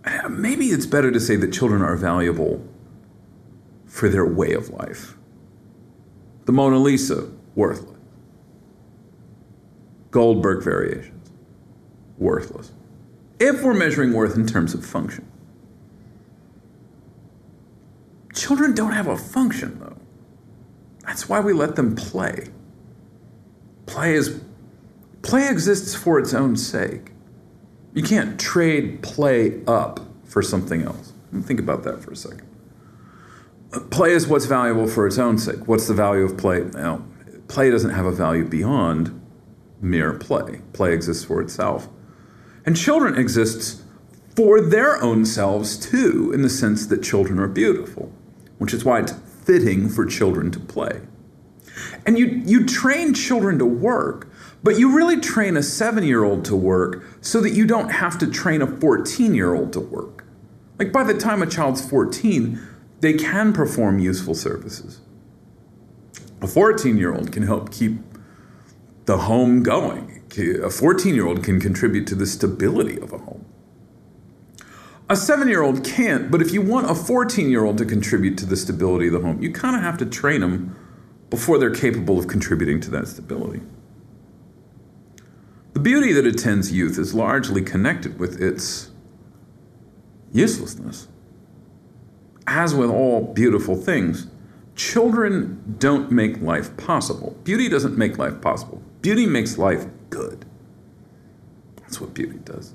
Uh, 0.05 0.29
maybe 0.29 0.67
it's 0.67 0.87
better 0.87 1.11
to 1.11 1.21
say 1.21 1.37
that 1.37 1.53
children 1.53 1.83
are 1.83 1.97
valuable 1.97 2.67
for 3.87 4.09
their 4.09 4.25
way 4.25 4.53
of 4.53 4.71
life. 4.71 5.17
The 6.47 6.53
Mona 6.53 6.79
Lisa, 6.79 7.31
worthless. 7.55 7.99
Goldberg 10.11 10.65
variations, 10.65 11.31
worthless. 12.17 12.73
If 13.39 13.63
we're 13.63 13.75
measuring 13.75 14.15
worth 14.15 14.37
in 14.37 14.47
terms 14.47 14.73
of 14.73 14.85
function. 14.85 15.31
Children 18.35 18.75
don't 18.75 18.93
have 18.93 19.07
a 19.07 19.17
function, 19.17 19.79
though. 19.81 19.97
That's 21.05 21.29
why 21.29 21.41
we 21.41 21.53
let 21.53 21.77
them 21.77 21.95
play. 21.95 22.49
Play 23.89 24.15
is 24.15 24.41
play 25.23 25.49
exists 25.49 25.95
for 25.97 26.21
its 26.21 26.33
own 26.33 26.57
sake. 26.57 27.11
You 27.95 28.05
can't 28.05 28.39
trade 28.39 29.03
play 29.03 29.65
up 29.67 30.01
for 30.25 30.43
something 30.43 30.83
else. 30.83 31.13
Think 31.43 31.59
about 31.59 31.83
that 31.83 32.01
for 32.01 32.13
a 32.13 32.17
second 32.17 32.49
play 33.91 34.13
is 34.13 34.27
what's 34.27 34.47
valuable 34.47 34.87
for 34.87 35.07
its 35.07 35.19
own 35.19 35.39
sake. 35.39 35.67
What's 35.67 35.87
the 35.87 35.95
value 35.95 36.25
of 36.25 36.37
play? 36.37 36.61
Now, 36.61 37.05
play 37.49 37.71
doesn't 37.71 37.91
have 37.91 38.07
a 38.07 38.13
value 38.13 38.45
beyond 38.45 39.21
mere 39.81 40.15
play. 40.15 40.63
Play 40.73 40.93
exists 40.93 41.25
for 41.25 41.41
itself. 41.41 41.89
And 42.65 42.77
children 42.77 43.17
exists 43.17 43.83
for 44.35 44.61
their 44.61 45.03
own 45.03 45.25
selves 45.25 45.77
too, 45.77 46.33
in 46.33 46.43
the 46.43 46.49
sense 46.49 46.87
that 46.87 47.03
children 47.03 47.39
are 47.39 47.49
beautiful, 47.49 48.13
which 48.59 48.73
is 48.73 48.85
why 48.85 49.01
it's 49.01 49.13
fitting 49.13 49.89
for 49.89 50.07
children 50.07 50.51
to 50.51 50.61
play. 50.61 51.01
And 52.07 52.19
you, 52.19 52.27
you 52.45 52.67
train 52.67 53.15
children 53.15 53.59
to 53.59 53.67
work, 53.67 54.29
but 54.63 54.79
you 54.79 54.95
really 54.95 55.21
train 55.21 55.57
a 55.57 55.63
seven 55.63 56.05
year 56.05 56.25
old 56.25 56.45
to 56.47 56.57
work 56.57 57.05
so 57.21 57.41
that 57.41 57.51
you 57.51 57.67
don't 57.67 57.91
have 57.91 58.19
to 58.19 58.27
train 58.27 58.63
a 58.63 58.67
14 58.67 59.35
year 59.35 59.55
old 59.55 59.73
to 59.75 59.81
work. 59.81 60.25
Like 60.79 60.93
by 60.93 61.05
the 61.05 61.15
time 61.15 61.43
a 61.43 61.47
child's 61.47 61.89
14, 61.89 62.61
they 63.01 63.15
can 63.15 63.53
perform 63.53 63.99
useful 63.99 64.35
services. 64.35 65.01
A 66.41 66.47
14 66.47 66.97
year 66.97 67.15
old 67.15 67.33
can 67.33 67.43
help 67.43 67.73
keep 67.73 67.99
the 69.07 69.19
home 69.19 69.63
going. 69.63 70.23
A 70.39 70.71
14 70.71 71.15
year 71.15 71.27
old 71.27 71.43
can 71.43 71.61
contribute 71.61 72.07
to 72.09 72.15
the 72.15 72.27
stability 72.27 73.01
of 73.01 73.13
a 73.13 73.19
home. 73.19 73.45
A 75.11 75.17
seven 75.17 75.49
year 75.49 75.63
old 75.63 75.85
can't, 75.85 76.31
but 76.31 76.43
if 76.43 76.53
you 76.53 76.61
want 76.61 76.91
a 76.91 76.95
14 76.95 77.49
year 77.49 77.65
old 77.65 77.79
to 77.79 77.87
contribute 77.87 78.37
to 78.39 78.47
the 78.47 78.57
stability 78.57 79.07
of 79.07 79.15
the 79.15 79.21
home, 79.21 79.41
you 79.43 79.51
kind 79.51 79.75
of 79.75 79.83
have 79.83 79.97
to 79.99 80.07
train 80.07 80.43
them 80.43 80.77
before 81.31 81.59
they're 81.59 81.75
capable 81.75 82.19
of 82.19 82.27
contributing 82.27 82.81
to 82.81 82.91
that 82.91 83.09
stability. 83.09 83.61
The 85.75 85.81
beauty 85.81 86.13
that 86.13 86.27
attends 86.27 86.73
youth 86.73 86.99
is 86.99 87.15
largely 87.15 87.63
connected 87.63 88.19
with 88.19 88.41
its 88.41 88.91
uselessness. 90.33 91.09
As 92.47 92.75
with 92.75 92.91
all 92.91 93.33
beautiful 93.33 93.77
things, 93.77 94.27
children 94.75 95.77
don't 95.79 96.11
make 96.11 96.41
life 96.41 96.77
possible. 96.77 97.37
Beauty 97.45 97.69
doesn't 97.69 97.97
make 97.97 98.19
life 98.19 98.41
possible, 98.41 98.83
beauty 99.03 99.27
makes 99.27 99.59
life 99.59 99.87
good. 100.11 100.45
That's 101.77 102.01
what 102.01 102.15
beauty 102.15 102.39
does. 102.45 102.75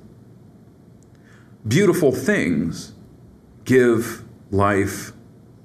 Beautiful 1.68 2.12
things 2.12 2.94
give 3.66 4.24
life 4.52 5.14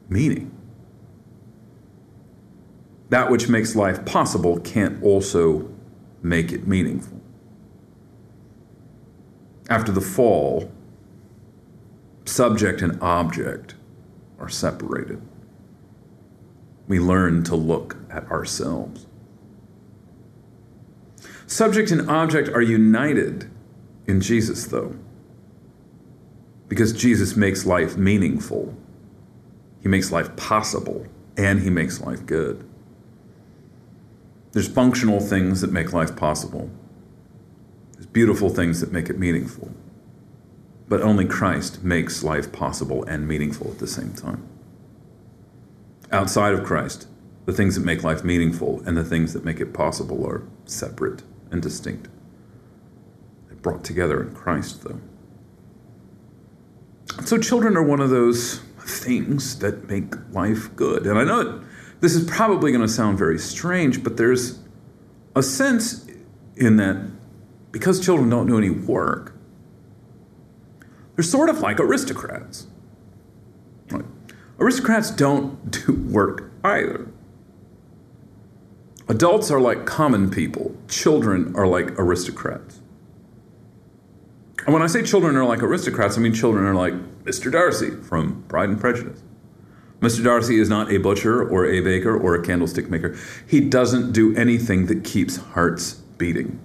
meaning. 0.08 0.57
That 3.10 3.30
which 3.30 3.48
makes 3.48 3.74
life 3.74 4.04
possible 4.04 4.60
can't 4.60 5.02
also 5.02 5.70
make 6.22 6.52
it 6.52 6.66
meaningful. 6.66 7.20
After 9.70 9.92
the 9.92 10.00
fall, 10.00 10.70
subject 12.24 12.82
and 12.82 13.00
object 13.02 13.74
are 14.38 14.48
separated. 14.48 15.20
We 16.86 16.98
learn 16.98 17.44
to 17.44 17.56
look 17.56 17.96
at 18.10 18.30
ourselves. 18.30 19.06
Subject 21.46 21.90
and 21.90 22.08
object 22.10 22.48
are 22.50 22.62
united 22.62 23.50
in 24.06 24.20
Jesus, 24.20 24.66
though, 24.66 24.94
because 26.68 26.92
Jesus 26.92 27.36
makes 27.36 27.64
life 27.64 27.96
meaningful. 27.96 28.74
He 29.82 29.88
makes 29.88 30.12
life 30.12 30.34
possible, 30.36 31.06
and 31.36 31.60
He 31.60 31.70
makes 31.70 32.00
life 32.00 32.24
good. 32.26 32.68
There's 34.52 34.68
functional 34.68 35.20
things 35.20 35.60
that 35.60 35.72
make 35.72 35.92
life 35.92 36.16
possible, 36.16 36.70
There's 37.94 38.06
beautiful 38.06 38.48
things 38.48 38.80
that 38.80 38.92
make 38.92 39.10
it 39.10 39.18
meaningful. 39.18 39.70
But 40.88 41.02
only 41.02 41.26
Christ 41.26 41.84
makes 41.84 42.22
life 42.22 42.50
possible 42.50 43.04
and 43.04 43.28
meaningful 43.28 43.70
at 43.70 43.78
the 43.78 43.86
same 43.86 44.14
time. 44.14 44.48
Outside 46.10 46.54
of 46.54 46.64
Christ, 46.64 47.06
the 47.44 47.52
things 47.52 47.74
that 47.74 47.84
make 47.84 48.02
life 48.02 48.24
meaningful 48.24 48.82
and 48.86 48.96
the 48.96 49.04
things 49.04 49.34
that 49.34 49.44
make 49.44 49.60
it 49.60 49.74
possible 49.74 50.26
are 50.26 50.46
separate 50.64 51.22
and 51.50 51.60
distinct. 51.60 52.08
They're 53.48 53.56
brought 53.56 53.84
together 53.84 54.22
in 54.22 54.34
Christ, 54.34 54.84
though. 54.84 55.00
So, 57.24 57.36
children 57.36 57.76
are 57.76 57.82
one 57.82 58.00
of 58.00 58.10
those 58.10 58.60
things 58.80 59.58
that 59.58 59.88
make 59.88 60.14
life 60.32 60.74
good. 60.76 61.06
And 61.06 61.18
I 61.18 61.24
know 61.24 61.62
this 62.00 62.14
is 62.14 62.28
probably 62.28 62.70
going 62.70 62.82
to 62.82 62.88
sound 62.88 63.18
very 63.18 63.38
strange, 63.38 64.04
but 64.04 64.16
there's 64.16 64.60
a 65.34 65.42
sense 65.42 66.06
in 66.56 66.76
that 66.76 67.10
because 67.72 68.04
children 68.04 68.28
don't 68.28 68.46
do 68.46 68.56
any 68.56 68.70
work, 68.70 69.34
they're 71.16 71.22
sort 71.24 71.48
of 71.48 71.60
like 71.60 71.80
aristocrats. 71.80 72.66
Aristocrats 74.58 75.10
don't 75.10 75.70
do 75.86 75.92
work 75.92 76.50
either. 76.64 77.08
Adults 79.08 79.50
are 79.50 79.60
like 79.60 79.86
common 79.86 80.30
people, 80.30 80.76
children 80.88 81.54
are 81.56 81.66
like 81.66 81.98
aristocrats. 81.98 82.80
And 84.66 84.74
when 84.74 84.82
I 84.82 84.86
say 84.86 85.02
children 85.02 85.34
are 85.36 85.46
like 85.46 85.62
aristocrats, 85.62 86.18
I 86.18 86.20
mean 86.20 86.34
children 86.34 86.66
are 86.66 86.74
like 86.74 86.92
Mr. 87.24 87.50
Darcy 87.50 87.90
from 87.90 88.42
Pride 88.48 88.68
and 88.68 88.78
Prejudice. 88.78 89.22
Mr. 90.00 90.22
Darcy 90.22 90.60
is 90.60 90.68
not 90.68 90.92
a 90.92 90.98
butcher 90.98 91.42
or 91.42 91.66
a 91.66 91.80
baker 91.80 92.16
or 92.16 92.34
a 92.34 92.42
candlestick 92.42 92.88
maker. 92.88 93.16
He 93.46 93.60
doesn't 93.60 94.12
do 94.12 94.34
anything 94.36 94.86
that 94.86 95.02
keeps 95.02 95.36
hearts 95.36 95.94
beating. 95.94 96.60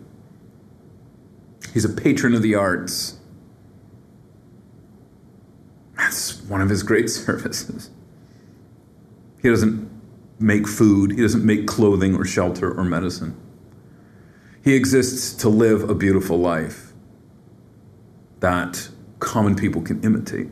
He's 1.74 1.86
a 1.86 1.90
patron 1.90 2.36
of 2.36 2.44
the 2.44 2.54
arts. 2.54 3.18
That's 5.98 6.42
one 6.44 6.62
of 6.62 6.70
his 6.70 6.84
great 6.84 7.10
services. 7.10 7.90
He 9.42 9.50
doesn't 9.50 9.90
make 10.40 10.68
food, 10.68 11.12
he 11.12 11.22
doesn't 11.22 11.46
make 11.46 11.66
clothing 11.66 12.16
or 12.16 12.26
shelter 12.26 12.72
or 12.72 12.84
medicine. 12.84 13.36
He 14.64 14.76
exists 14.76 15.34
to 15.42 15.50
live 15.50 15.90
a 15.90 15.96
beautiful 15.96 16.38
life 16.38 16.94
that 18.40 18.90
common 19.20 19.56
people 19.56 19.82
can 19.82 20.04
imitate. 20.04 20.50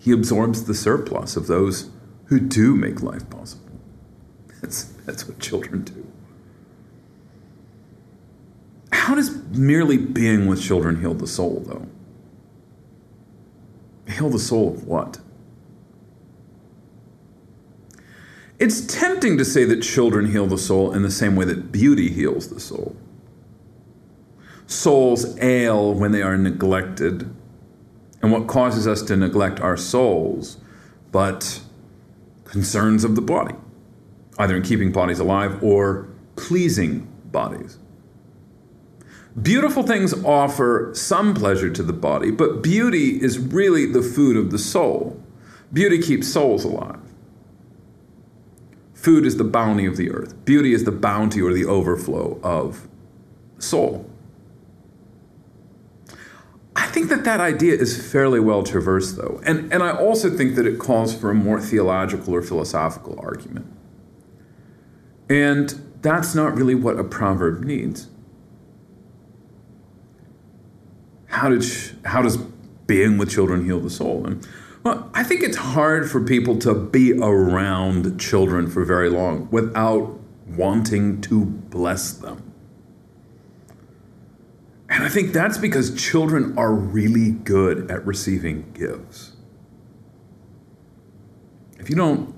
He 0.00 0.12
absorbs 0.12 0.64
the 0.64 0.74
surplus 0.74 1.36
of 1.36 1.46
those 1.46 1.90
who 2.24 2.40
do 2.40 2.74
make 2.74 3.02
life 3.02 3.28
possible. 3.28 3.78
That's, 4.62 4.84
that's 5.04 5.28
what 5.28 5.38
children 5.38 5.82
do. 5.82 6.06
How 8.92 9.14
does 9.14 9.36
merely 9.50 9.98
being 9.98 10.46
with 10.46 10.62
children 10.62 11.00
heal 11.00 11.12
the 11.12 11.26
soul, 11.26 11.62
though? 11.66 11.86
Heal 14.10 14.30
the 14.30 14.38
soul 14.38 14.74
of 14.74 14.84
what? 14.84 15.18
It's 18.58 18.86
tempting 18.86 19.36
to 19.38 19.44
say 19.44 19.64
that 19.64 19.82
children 19.82 20.30
heal 20.30 20.46
the 20.46 20.58
soul 20.58 20.92
in 20.92 21.02
the 21.02 21.10
same 21.10 21.36
way 21.36 21.44
that 21.44 21.70
beauty 21.72 22.10
heals 22.10 22.48
the 22.48 22.60
soul. 22.60 22.96
Souls 24.66 25.38
ail 25.38 25.92
when 25.92 26.12
they 26.12 26.22
are 26.22 26.38
neglected. 26.38 27.34
And 28.22 28.32
what 28.32 28.46
causes 28.46 28.86
us 28.86 29.02
to 29.02 29.16
neglect 29.16 29.60
our 29.60 29.76
souls 29.76 30.58
but 31.12 31.60
concerns 32.44 33.04
of 33.04 33.14
the 33.14 33.22
body, 33.22 33.54
either 34.38 34.56
in 34.56 34.62
keeping 34.62 34.92
bodies 34.92 35.18
alive 35.18 35.62
or 35.62 36.08
pleasing 36.36 37.08
bodies. 37.26 37.78
Beautiful 39.40 39.84
things 39.84 40.12
offer 40.24 40.90
some 40.92 41.34
pleasure 41.34 41.70
to 41.70 41.82
the 41.82 41.92
body, 41.92 42.30
but 42.30 42.62
beauty 42.62 43.22
is 43.22 43.38
really 43.38 43.86
the 43.86 44.02
food 44.02 44.36
of 44.36 44.50
the 44.50 44.58
soul. 44.58 45.22
Beauty 45.72 46.02
keeps 46.02 46.26
souls 46.26 46.64
alive. 46.64 46.98
Food 48.92 49.24
is 49.24 49.36
the 49.36 49.44
bounty 49.44 49.86
of 49.86 49.96
the 49.96 50.10
earth. 50.10 50.44
Beauty 50.44 50.74
is 50.74 50.84
the 50.84 50.92
bounty 50.92 51.40
or 51.40 51.52
the 51.52 51.64
overflow 51.64 52.40
of 52.42 52.88
soul. 53.58 54.09
I 57.00 57.06
think 57.06 57.16
that 57.16 57.24
that 57.24 57.40
idea 57.40 57.74
is 57.74 58.12
fairly 58.12 58.40
well 58.40 58.62
traversed, 58.62 59.16
though. 59.16 59.40
And, 59.44 59.72
and 59.72 59.82
I 59.82 59.92
also 59.92 60.28
think 60.28 60.54
that 60.56 60.66
it 60.66 60.78
calls 60.78 61.14
for 61.14 61.30
a 61.30 61.34
more 61.34 61.58
theological 61.58 62.34
or 62.34 62.42
philosophical 62.42 63.18
argument. 63.18 63.66
And 65.30 65.70
that's 66.02 66.34
not 66.34 66.54
really 66.54 66.74
what 66.74 66.98
a 66.98 67.04
proverb 67.04 67.64
needs. 67.64 68.08
how 71.30 71.48
did 71.48 71.64
how 72.04 72.20
does 72.20 72.36
being 72.86 73.16
with 73.16 73.30
children 73.30 73.64
heal 73.64 73.80
the 73.80 73.88
soul? 73.88 74.26
And 74.26 74.46
well, 74.82 75.10
I 75.14 75.22
think 75.22 75.42
it's 75.42 75.56
hard 75.56 76.10
for 76.10 76.20
people 76.20 76.58
to 76.58 76.74
be 76.74 77.12
around 77.12 78.20
children 78.20 78.68
for 78.68 78.84
very 78.84 79.08
long 79.08 79.48
without 79.50 80.18
wanting 80.46 81.20
to 81.22 81.44
bless 81.44 82.12
them. 82.12 82.49
And 85.00 85.08
I 85.08 85.10
think 85.10 85.32
that's 85.32 85.56
because 85.56 85.94
children 85.94 86.58
are 86.58 86.74
really 86.74 87.30
good 87.30 87.90
at 87.90 88.04
receiving 88.04 88.70
gifts. 88.74 89.32
If 91.78 91.88
you 91.88 91.96
don't 91.96 92.34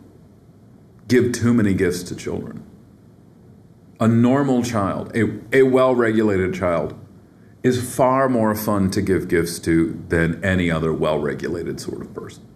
give 1.08 1.32
too 1.32 1.52
many 1.52 1.74
gifts 1.74 2.04
to 2.04 2.14
children, 2.14 2.64
a 3.98 4.06
normal 4.06 4.62
child, 4.62 5.10
a, 5.16 5.40
a 5.52 5.64
well 5.64 5.96
regulated 5.96 6.54
child, 6.54 6.96
is 7.64 7.82
far 7.96 8.28
more 8.28 8.54
fun 8.54 8.92
to 8.92 9.02
give 9.02 9.26
gifts 9.26 9.58
to 9.58 10.00
than 10.06 10.42
any 10.44 10.70
other 10.70 10.92
well 10.92 11.18
regulated 11.18 11.80
sort 11.80 12.00
of 12.00 12.14
person. 12.14 12.46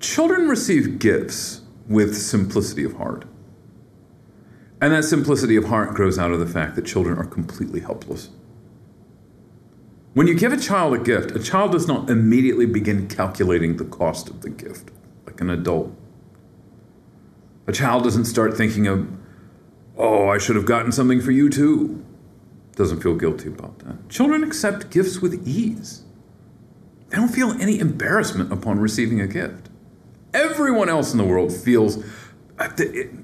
Children 0.00 0.48
receive 0.48 0.98
gifts 0.98 1.60
with 1.86 2.16
simplicity 2.16 2.84
of 2.84 2.94
heart. 2.94 3.26
And 4.80 4.92
that 4.92 5.04
simplicity 5.04 5.56
of 5.56 5.64
heart 5.64 5.94
grows 5.94 6.18
out 6.18 6.32
of 6.32 6.40
the 6.40 6.46
fact 6.46 6.76
that 6.76 6.84
children 6.84 7.18
are 7.18 7.24
completely 7.24 7.80
helpless. 7.80 8.30
When 10.14 10.26
you 10.26 10.34
give 10.34 10.52
a 10.52 10.56
child 10.56 10.94
a 10.94 10.98
gift, 10.98 11.32
a 11.32 11.42
child 11.42 11.72
does 11.72 11.86
not 11.86 12.08
immediately 12.10 12.66
begin 12.66 13.08
calculating 13.08 13.76
the 13.76 13.84
cost 13.84 14.28
of 14.28 14.42
the 14.42 14.50
gift 14.50 14.90
like 15.26 15.40
an 15.40 15.50
adult. 15.50 15.94
A 17.66 17.72
child 17.72 18.04
doesn't 18.04 18.26
start 18.26 18.56
thinking 18.56 18.86
of, 18.86 19.08
oh, 19.96 20.28
I 20.28 20.38
should 20.38 20.56
have 20.56 20.66
gotten 20.66 20.92
something 20.92 21.20
for 21.20 21.32
you 21.32 21.48
too 21.48 22.04
doesn't 22.76 23.00
feel 23.00 23.14
guilty 23.14 23.48
about 23.48 23.78
that. 23.80 24.08
Children 24.08 24.44
accept 24.44 24.90
gifts 24.90 25.20
with 25.20 25.46
ease. 25.48 26.04
They 27.08 27.16
don't 27.16 27.28
feel 27.28 27.50
any 27.60 27.78
embarrassment 27.78 28.52
upon 28.52 28.78
receiving 28.78 29.20
a 29.20 29.26
gift. 29.26 29.70
Everyone 30.34 30.88
else 30.88 31.12
in 31.12 31.18
the 31.18 31.24
world 31.24 31.52
feels, 31.52 32.04
uh, 32.58 32.68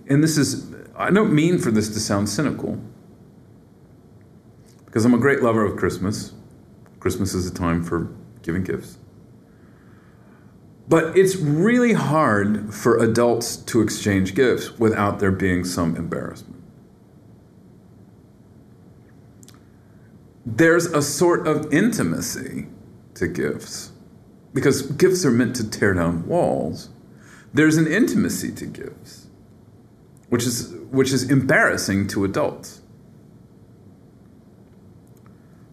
and 0.09 0.25
this 0.25 0.39
is, 0.39 0.72
I 1.03 1.11
don't 1.11 1.33
mean 1.33 1.59
for 1.59 1.71
this 1.71 1.89
to 1.91 2.01
sound 2.01 2.29
cynical, 2.29 2.81
because 4.87 5.05
I'm 5.05 5.15
a 5.15 5.19
great 5.19 5.43
lover 5.43 5.65
of 5.65 5.77
Christmas, 5.77 6.33
Christmas 7.01 7.35
is 7.35 7.47
a 7.47 7.53
time 7.53 7.83
for 7.83 8.15
giving 8.43 8.63
gifts. 8.63 8.99
But 10.89 11.17
it's 11.17 11.37
really 11.37 11.95
hard 11.95 12.73
for 12.75 12.99
adults 12.99 13.57
to 13.57 13.81
exchange 13.81 14.35
gifts 14.35 14.79
without 14.79 15.19
there 15.19 15.31
being 15.31 15.65
some 15.65 15.97
embarrassment. 15.97 16.63
There's 20.45 20.87
a 20.87 21.03
sort 21.03 21.47
of 21.47 21.73
intimacy 21.73 22.67
to 23.15 23.29
gifts 23.29 23.93
because 24.53 24.83
gifts 24.83 25.25
are 25.25 25.31
meant 25.31 25.57
to 25.57 25.69
tear 25.69 25.95
down 25.95 26.27
walls. 26.27 26.91
There's 27.55 27.77
an 27.77 27.87
intimacy 27.87 28.53
to 28.53 28.67
gifts, 28.67 29.22
which 30.33 30.47
is, 30.47 30.75
which 30.91 31.13
is 31.13 31.31
embarrassing 31.31 32.07
to 32.07 32.25
adults. 32.25 32.81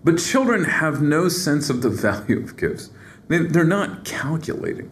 But 0.03 0.17
children 0.17 0.65
have 0.65 1.01
no 1.01 1.29
sense 1.29 1.69
of 1.69 1.81
the 1.81 1.89
value 2.07 2.39
of 2.39 2.57
gifts. 2.57 2.89
They're 3.29 3.63
not 3.63 4.03
calculating. 4.03 4.91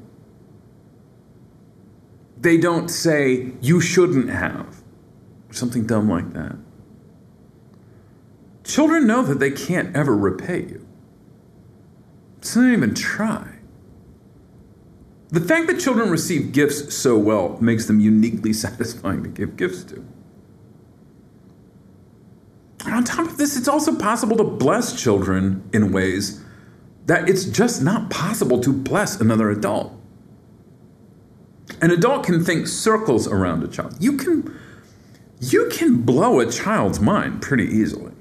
They 2.39 2.55
don't 2.57 2.87
say, 2.87 3.51
you 3.59 3.81
shouldn't 3.81 4.29
have, 4.29 4.83
or 5.49 5.53
something 5.53 5.85
dumb 5.85 6.09
like 6.09 6.31
that. 6.31 6.55
Children 8.63 9.05
know 9.05 9.21
that 9.23 9.39
they 9.39 9.51
can't 9.51 9.93
ever 9.93 10.15
repay 10.15 10.61
you. 10.61 10.87
So 12.39 12.61
they 12.61 12.67
don't 12.67 12.77
even 12.77 12.95
try. 12.95 13.56
The 15.29 15.41
fact 15.41 15.67
that 15.67 15.79
children 15.79 16.09
receive 16.09 16.53
gifts 16.53 16.95
so 16.95 17.17
well 17.17 17.57
makes 17.59 17.85
them 17.85 17.99
uniquely 17.99 18.53
satisfying 18.65 19.23
to 19.23 19.29
give 19.29 19.57
gifts 19.57 19.83
to. 19.85 20.05
And 22.85 22.95
on 22.95 23.03
top 23.03 23.27
of 23.27 23.37
this, 23.37 23.57
it's 23.57 23.67
also 23.67 23.95
possible 23.95 24.37
to 24.37 24.43
bless 24.43 24.99
children 24.99 25.67
in 25.73 25.91
ways 25.91 26.41
that 27.05 27.27
it's 27.27 27.45
just 27.45 27.81
not 27.81 28.09
possible 28.09 28.59
to 28.61 28.71
bless 28.71 29.19
another 29.19 29.49
adult. 29.49 29.93
An 31.81 31.91
adult 31.91 32.25
can 32.25 32.43
think 32.43 32.67
circles 32.67 33.27
around 33.27 33.63
a 33.63 33.67
child. 33.67 33.95
You 33.99 34.15
can, 34.17 34.57
you 35.41 35.69
can 35.71 36.01
blow 36.03 36.39
a 36.39 36.49
child's 36.49 36.99
mind 36.99 37.41
pretty 37.41 37.65
easily. 37.65 38.13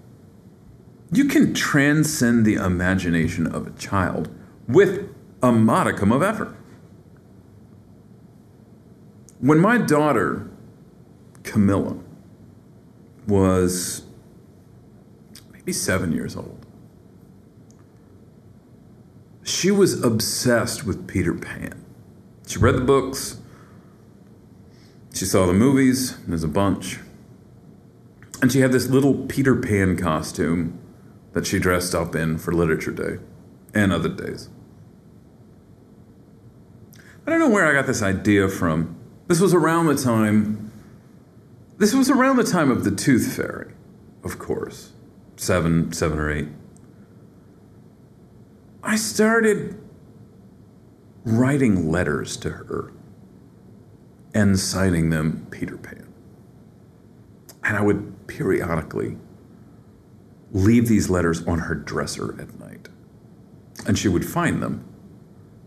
You 1.13 1.27
can 1.27 1.55
transcend 1.55 2.45
the 2.45 2.55
imagination 2.55 3.47
of 3.47 3.67
a 3.67 3.71
child 3.73 4.29
with 4.67 5.09
a 5.43 5.53
modicum 5.53 6.11
of 6.11 6.23
effort. 6.23 6.57
When 9.41 9.59
my 9.59 9.79
daughter, 9.79 10.49
Camilla, 11.43 11.99
was 13.27 14.03
maybe 15.53 15.73
seven 15.73 16.13
years 16.13 16.37
old, 16.37 16.65
she 19.45 19.71
was 19.71 20.03
obsessed 20.03 20.85
with 20.85 21.07
Peter 21.07 21.35
Pan. 21.35 21.85
She 22.47 22.59
read 22.59 22.77
the 22.77 22.81
books, 22.81 23.41
she 25.13 25.25
saw 25.25 25.47
the 25.47 25.53
movies, 25.53 26.17
there's 26.27 26.45
a 26.45 26.49
bunch. 26.49 26.99
And 28.43 28.53
she 28.53 28.61
had 28.61 28.73
this 28.73 28.89
little 28.89 29.15
Peter 29.27 29.57
Pan 29.57 29.97
costume 29.97 30.79
that 31.33 31.47
she 31.47 31.59
dressed 31.59 31.95
up 31.95 32.15
in 32.15 32.39
for 32.39 32.53
Literature 32.53 32.91
Day 32.91 33.19
and 33.75 33.93
other 33.93 34.09
days. 34.09 34.51
I 37.27 37.31
don't 37.31 37.39
know 37.39 37.49
where 37.49 37.67
I 37.67 37.73
got 37.73 37.87
this 37.87 38.03
idea 38.03 38.49
from. 38.49 38.96
This 39.27 39.41
was 39.41 39.53
around 39.55 39.87
the 39.87 39.97
time. 39.97 40.73
This 41.79 41.95
was 41.95 42.11
around 42.11 42.37
the 42.37 42.45
time 42.45 42.71
of 42.71 42.85
the 42.85 42.91
Tooth 42.91 43.37
Fairy, 43.37 43.73
of 44.25 44.39
course, 44.39 44.93
seven, 45.37 45.93
seven 45.93 46.19
or 46.19 46.31
eight. 46.31 46.49
I 48.83 48.97
started 48.97 49.79
writing 51.25 51.91
letters 51.91 52.37
to 52.39 52.51
her 52.51 52.93
and 54.33 54.59
signing 54.59 55.11
them 55.11 55.47
Peter 55.51 55.77
Pan. 55.77 56.07
And 57.65 57.77
I 57.77 57.83
would 57.83 58.29
periodically 58.29 59.17
leave 60.53 60.89
these 60.89 61.11
letters 61.11 61.45
on 61.47 61.61
her 61.61 61.75
dresser 61.75 62.41
at 62.41 62.59
night. 62.61 62.89
And 63.87 63.99
she 63.99 64.09
would 64.09 64.25
find 64.25 64.63
them 64.63 64.85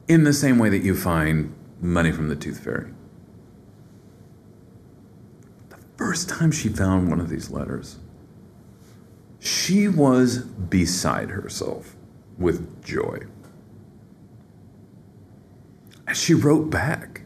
in 0.08 0.24
the 0.24 0.34
same 0.34 0.58
way 0.58 0.70
that 0.70 0.80
you 0.80 0.96
find 0.96 1.54
money 1.82 2.12
from 2.12 2.30
the 2.30 2.36
Tooth 2.36 2.64
Fairy. 2.64 2.92
The 5.70 5.78
first 6.00 6.30
time 6.30 6.50
she 6.50 6.70
found 6.70 7.10
one 7.10 7.20
of 7.20 7.28
these 7.28 7.52
letters, 7.52 7.98
she 9.38 9.90
was 9.90 10.38
beside 10.38 11.30
herself 11.30 11.94
with 12.38 12.82
joy. 12.82 13.20
And 16.08 16.16
she 16.16 16.34
wrote 16.34 16.70
back. 16.70 17.24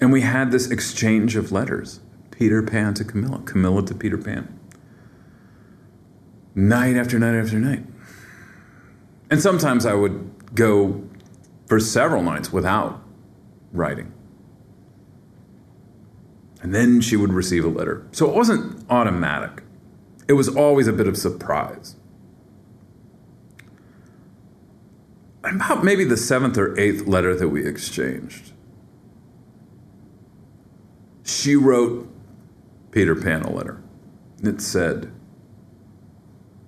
And 0.00 0.10
we 0.10 0.22
had 0.22 0.50
this 0.50 0.72
exchange 0.72 1.36
of 1.36 1.52
letters 1.52 2.00
Peter 2.32 2.64
Pan 2.64 2.94
to 2.94 3.04
Camilla, 3.04 3.40
Camilla 3.44 3.86
to 3.86 3.94
Peter 3.94 4.18
Pan. 4.18 4.58
Night 6.56 6.96
after 6.96 7.16
night 7.16 7.38
after 7.38 7.60
night. 7.60 7.84
And 9.30 9.40
sometimes 9.40 9.86
I 9.86 9.94
would 9.94 10.56
go 10.56 11.04
for 11.66 11.78
several 11.78 12.24
nights 12.24 12.52
without 12.52 13.00
writing. 13.72 14.12
And 16.62 16.74
then 16.74 17.00
she 17.00 17.16
would 17.16 17.32
receive 17.32 17.64
a 17.64 17.68
letter. 17.68 18.06
So 18.12 18.28
it 18.28 18.34
wasn't 18.34 18.84
automatic, 18.90 19.62
it 20.28 20.34
was 20.34 20.48
always 20.48 20.86
a 20.86 20.92
bit 20.92 21.08
of 21.08 21.16
surprise. 21.16 21.96
About 25.42 25.82
maybe 25.82 26.04
the 26.04 26.18
seventh 26.18 26.58
or 26.58 26.78
eighth 26.78 27.06
letter 27.06 27.34
that 27.34 27.48
we 27.48 27.66
exchanged, 27.66 28.52
she 31.24 31.56
wrote 31.56 32.08
Peter 32.90 33.14
Pan 33.16 33.42
a 33.42 33.50
letter. 33.50 33.82
It 34.42 34.60
said, 34.60 35.10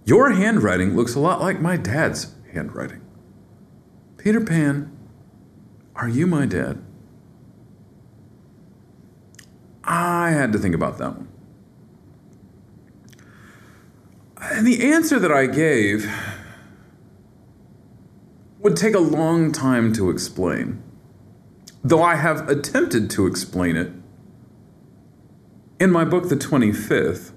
Your 0.05 0.31
handwriting 0.33 0.97
looks 0.97 1.15
a 1.15 1.21
lot 1.21 1.41
like 1.41 1.61
my 1.61 1.77
dad's 1.77 2.35
handwriting. 2.53 3.03
Peter 4.17 4.41
Pan, 4.41 4.97
are 5.97 6.09
you 6.09 6.27
my 6.27 6.47
dad? 6.47 6.83
I 9.85 10.31
had 10.31 10.53
to 10.53 10.59
think 10.59 10.75
about 10.75 10.99
that 10.99 11.17
one. 11.17 11.29
And 14.41 14.67
the 14.67 14.93
answer 14.93 15.19
that 15.19 15.31
I 15.33 15.47
gave 15.47 16.11
would 18.59 18.77
take 18.77 18.95
a 18.95 19.01
long 19.01 19.53
time 19.53 19.93
to 19.95 20.11
explain, 20.11 20.83
though 21.83 22.03
I 22.03 22.17
have 22.17 22.49
attempted 22.49 23.11
to 23.11 23.27
explain 23.27 23.77
it 23.77 23.93
in 25.81 25.91
my 25.91 26.05
book, 26.05 26.29
The 26.29 26.37
25th, 26.37 27.33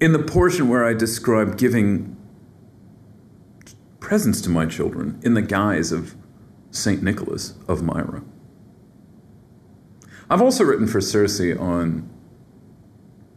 in 0.00 0.12
the 0.12 0.18
portion 0.18 0.68
where 0.68 0.84
I 0.84 0.94
describe 0.94 1.56
giving 1.56 2.16
presents 4.00 4.40
to 4.40 4.50
my 4.50 4.66
children 4.66 5.20
in 5.22 5.34
the 5.34 5.42
guise 5.42 5.92
of 5.92 6.16
St. 6.72 7.02
Nicholas 7.02 7.54
of 7.68 7.82
Myra. 7.82 8.24
I've 10.32 10.40
also 10.40 10.64
written 10.64 10.86
for 10.86 11.02
Circe 11.02 11.42
on 11.58 12.08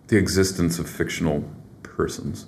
the 0.07 0.15
existence 0.15 0.79
of 0.79 0.89
fictional 0.89 1.43
persons. 1.83 2.45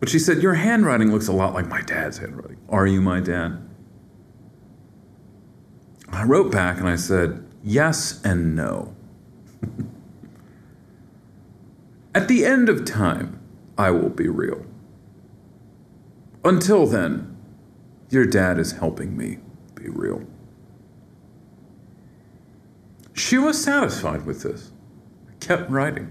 But 0.00 0.08
she 0.08 0.18
said, 0.18 0.42
Your 0.42 0.54
handwriting 0.54 1.12
looks 1.12 1.28
a 1.28 1.32
lot 1.32 1.54
like 1.54 1.68
my 1.68 1.82
dad's 1.82 2.18
handwriting. 2.18 2.56
Are 2.68 2.84
you 2.84 3.00
my 3.00 3.20
dad? 3.20 3.62
I 6.08 6.24
wrote 6.24 6.50
back 6.50 6.80
and 6.80 6.88
I 6.88 6.96
said, 6.96 7.46
Yes 7.62 8.20
and 8.24 8.56
no. 8.56 8.96
At 12.12 12.26
the 12.26 12.44
end 12.44 12.68
of 12.68 12.84
time, 12.84 13.38
I 13.78 13.92
will 13.92 14.08
be 14.08 14.26
real. 14.26 14.66
Until 16.44 16.88
then, 16.88 17.36
your 18.08 18.26
dad 18.26 18.58
is 18.58 18.72
helping 18.72 19.16
me 19.16 19.38
be 19.76 19.88
real. 19.88 20.26
She 23.20 23.36
was 23.36 23.62
satisfied 23.62 24.24
with 24.24 24.42
this, 24.42 24.72
kept 25.40 25.70
writing. 25.70 26.10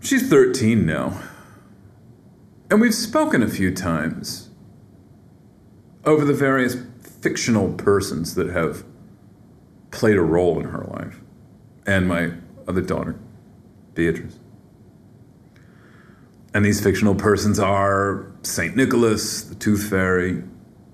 She's 0.00 0.28
13 0.28 0.84
now. 0.84 1.22
And 2.70 2.82
we've 2.82 2.94
spoken 2.94 3.42
a 3.42 3.48
few 3.48 3.74
times 3.74 4.50
over 6.04 6.26
the 6.26 6.34
various 6.34 6.76
fictional 7.22 7.72
persons 7.72 8.34
that 8.34 8.50
have 8.50 8.84
played 9.90 10.16
a 10.16 10.22
role 10.22 10.60
in 10.60 10.66
her 10.66 10.84
life, 10.84 11.20
and 11.86 12.06
my 12.06 12.32
other 12.68 12.82
daughter, 12.82 13.18
Beatrice. 13.94 14.38
And 16.52 16.62
these 16.62 16.80
fictional 16.82 17.14
persons 17.14 17.58
are 17.58 18.30
St. 18.42 18.76
Nicholas, 18.76 19.42
the 19.44 19.54
Tooth 19.54 19.88
Fairy, 19.88 20.42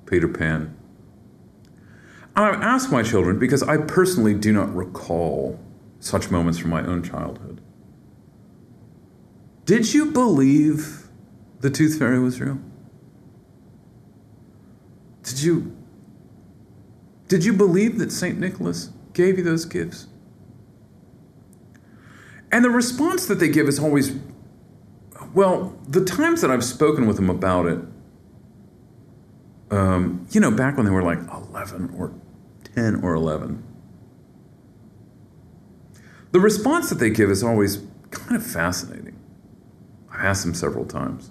Peter 0.06 0.28
Pan. 0.28 0.75
And 2.36 2.44
I've 2.44 2.92
my 2.92 3.02
children 3.02 3.38
because 3.38 3.62
I 3.62 3.78
personally 3.78 4.34
do 4.34 4.52
not 4.52 4.74
recall 4.74 5.58
such 6.00 6.30
moments 6.30 6.58
from 6.58 6.70
my 6.70 6.84
own 6.84 7.02
childhood. 7.02 7.62
Did 9.64 9.94
you 9.94 10.12
believe 10.12 11.08
the 11.60 11.70
tooth 11.70 11.98
fairy 11.98 12.18
was 12.20 12.40
real? 12.40 12.58
Did 15.22 15.42
you 15.42 15.76
did 17.28 17.44
you 17.44 17.52
believe 17.52 17.98
that 17.98 18.12
St. 18.12 18.38
Nicholas 18.38 18.90
gave 19.12 19.38
you 19.38 19.42
those 19.42 19.64
gifts? 19.64 20.06
And 22.52 22.64
the 22.64 22.70
response 22.70 23.26
that 23.26 23.40
they 23.40 23.48
give 23.48 23.66
is 23.66 23.80
always 23.80 24.14
well, 25.34 25.76
the 25.88 26.04
times 26.04 26.42
that 26.42 26.50
I've 26.50 26.64
spoken 26.64 27.06
with 27.06 27.16
them 27.16 27.28
about 27.28 27.66
it, 27.66 27.80
um, 29.70 30.26
you 30.30 30.40
know, 30.40 30.50
back 30.50 30.76
when 30.76 30.86
they 30.86 30.92
were 30.92 31.02
like 31.02 31.18
11 31.18 31.94
or 31.98 32.14
10 32.76 32.96
or 33.02 33.14
11, 33.14 33.64
the 36.32 36.40
response 36.40 36.90
that 36.90 36.96
they 36.96 37.08
give 37.08 37.30
is 37.30 37.42
always 37.42 37.82
kind 38.10 38.36
of 38.36 38.44
fascinating. 38.44 39.18
I've 40.12 40.26
asked 40.26 40.44
them 40.44 40.54
several 40.54 40.84
times. 40.84 41.30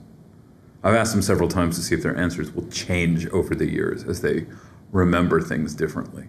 I've 0.84 0.96
asked 0.96 1.14
them 1.14 1.22
several 1.22 1.48
times 1.48 1.78
to 1.78 1.84
see 1.84 1.94
if 1.94 2.02
their 2.02 2.18
answers 2.18 2.52
will 2.52 2.68
change 2.70 3.28
over 3.28 3.54
the 3.54 3.70
years 3.70 4.04
as 4.04 4.22
they 4.22 4.48
remember 4.92 5.40
things 5.40 5.76
differently. 5.76 6.28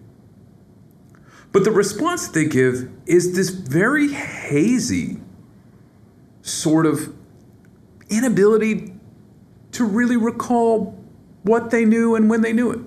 But 1.50 1.64
the 1.64 1.70
response 1.70 2.26
that 2.26 2.35
they 2.35 2.46
give 2.46 2.90
is 3.07 3.35
this 3.35 3.48
very 3.48 4.12
hazy 4.12 5.18
sort 6.42 6.85
of 6.85 7.14
inability 8.11 8.92
to 9.72 9.85
really 9.85 10.16
recall 10.16 11.02
what 11.42 11.70
they 11.70 11.87
knew 11.87 12.14
and 12.14 12.29
when 12.29 12.42
they 12.42 12.52
knew 12.52 12.70
it. 12.70 12.81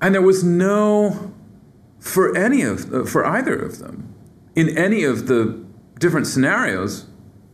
And 0.00 0.14
there 0.14 0.22
was 0.22 0.44
no, 0.44 1.32
for 1.98 2.36
any 2.36 2.62
of, 2.62 2.92
uh, 2.92 3.04
for 3.04 3.24
either 3.24 3.56
of 3.56 3.78
them, 3.78 4.14
in 4.54 4.76
any 4.76 5.04
of 5.04 5.26
the 5.26 5.64
different 5.98 6.26
scenarios 6.26 7.06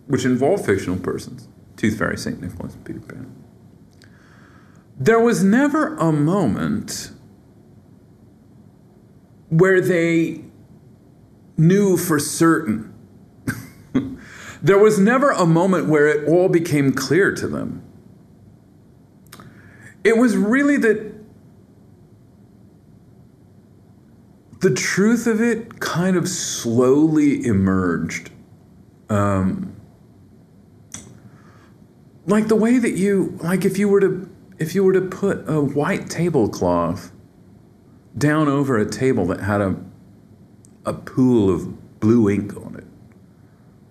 which 0.07 0.25
involve 0.25 0.65
fictional 0.65 0.99
persons, 0.99 1.49
Tooth 1.77 1.99
Fairy, 1.99 2.19
St. 2.19 2.41
Nicholas, 2.41 2.77
Peter 2.85 3.01
Pan, 3.01 3.35
there 4.99 5.21
was 5.21 5.43
never 5.43 5.97
a 5.97 6.13
moment 6.13 7.11
where 9.49 9.81
they 9.81 10.45
knew 11.57 11.97
for 11.97 12.19
certain 12.19 12.95
there 14.63 14.79
was 14.79 14.99
never 14.99 15.31
a 15.31 15.47
moment 15.47 15.89
where 15.89 16.09
it 16.09 16.29
all 16.29 16.49
became 16.49 16.93
clear 16.93 17.33
to 17.35 17.47
them. 17.47 17.83
It 20.03 20.17
was 20.17 20.37
really 20.37 20.77
that 20.79 21.14
the 24.65 24.71
truth 24.71 25.27
of 25.27 25.43
it 25.43 25.79
kind 25.79 26.17
of 26.17 26.27
slowly 26.27 27.45
emerged. 27.45 28.31
Um, 29.11 29.77
like 32.25 32.49
the 32.49 32.57
way 32.57 32.79
that 32.79 32.93
you, 32.93 33.39
like 33.43 33.67
if 33.67 33.77
you 33.77 33.91
were 33.91 34.01
to, 34.01 34.35
if 34.59 34.75
you 34.75 34.83
were 34.83 34.95
to 34.95 35.03
put 35.03 35.47
a 35.47 35.61
white 35.61 36.09
tablecloth 36.09 37.13
down 38.17 38.49
over 38.49 38.79
a 38.79 38.89
table 38.89 39.27
that 39.27 39.41
had 39.41 39.61
a, 39.61 39.77
a 40.87 40.95
pool 40.95 41.55
of 41.55 42.01
blue 42.01 42.31
ink 42.31 42.57
on 42.57 42.75
it 42.77 42.87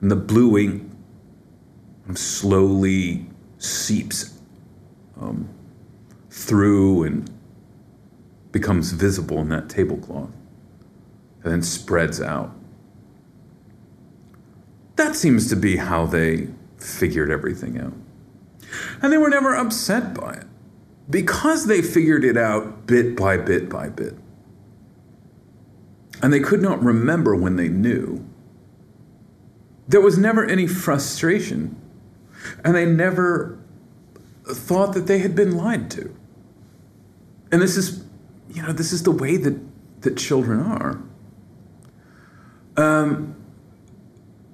and 0.01 0.09
the 0.09 0.15
blue 0.15 0.57
ink 0.57 0.91
slowly 2.15 3.27
seeps 3.59 4.39
um, 5.21 5.47
through 6.31 7.03
and 7.03 7.29
becomes 8.51 8.91
visible 8.91 9.37
in 9.37 9.49
that 9.49 9.69
tablecloth 9.69 10.31
and 11.43 11.51
then 11.51 11.61
spreads 11.61 12.21
out. 12.21 12.51
That 14.95 15.15
seems 15.15 15.49
to 15.49 15.55
be 15.55 15.77
how 15.77 16.05
they 16.05 16.49
figured 16.77 17.31
everything 17.31 17.79
out. 17.79 17.93
And 19.01 19.11
they 19.11 19.17
were 19.17 19.29
never 19.29 19.55
upset 19.55 20.13
by 20.13 20.33
it 20.33 20.47
because 21.09 21.67
they 21.67 21.81
figured 21.81 22.23
it 22.23 22.37
out 22.37 22.87
bit 22.87 23.15
by 23.15 23.37
bit 23.37 23.69
by 23.69 23.89
bit. 23.89 24.15
And 26.21 26.31
they 26.31 26.39
could 26.39 26.61
not 26.61 26.81
remember 26.81 27.35
when 27.35 27.57
they 27.57 27.67
knew 27.67 28.25
there 29.87 30.01
was 30.01 30.17
never 30.17 30.45
any 30.45 30.65
frustration, 30.65 31.75
and 32.63 32.73
they 32.73 32.85
never 32.85 33.59
thought 34.45 34.93
that 34.93 35.07
they 35.07 35.19
had 35.19 35.35
been 35.35 35.57
lied 35.57 35.91
to. 35.91 36.15
And 37.51 37.61
this 37.61 37.75
is, 37.75 38.03
you 38.49 38.61
know, 38.61 38.71
this 38.71 38.93
is 38.93 39.03
the 39.03 39.11
way 39.11 39.35
that, 39.37 39.59
that 40.01 40.17
children 40.17 40.61
are. 40.61 41.01
Um, 42.77 43.35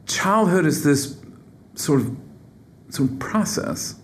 childhood 0.06 0.66
is 0.66 0.84
this 0.84 1.18
sort 1.76 2.02
of, 2.02 2.18
sort 2.90 3.12
of 3.12 3.20
process 3.20 3.96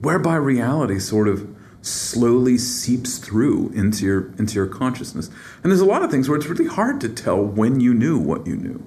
whereby 0.00 0.36
reality 0.36 0.98
sort 0.98 1.28
of 1.28 1.48
slowly 1.82 2.56
seeps 2.56 3.18
through 3.18 3.70
into 3.74 4.04
your 4.04 4.32
into 4.38 4.54
your 4.54 4.66
consciousness. 4.66 5.28
And 5.62 5.70
there's 5.70 5.80
a 5.80 5.84
lot 5.84 6.02
of 6.02 6.10
things 6.10 6.28
where 6.28 6.38
it's 6.38 6.46
really 6.46 6.66
hard 6.66 7.00
to 7.02 7.08
tell 7.08 7.42
when 7.42 7.80
you 7.80 7.92
knew 7.92 8.18
what 8.18 8.46
you 8.46 8.56
knew. 8.56 8.82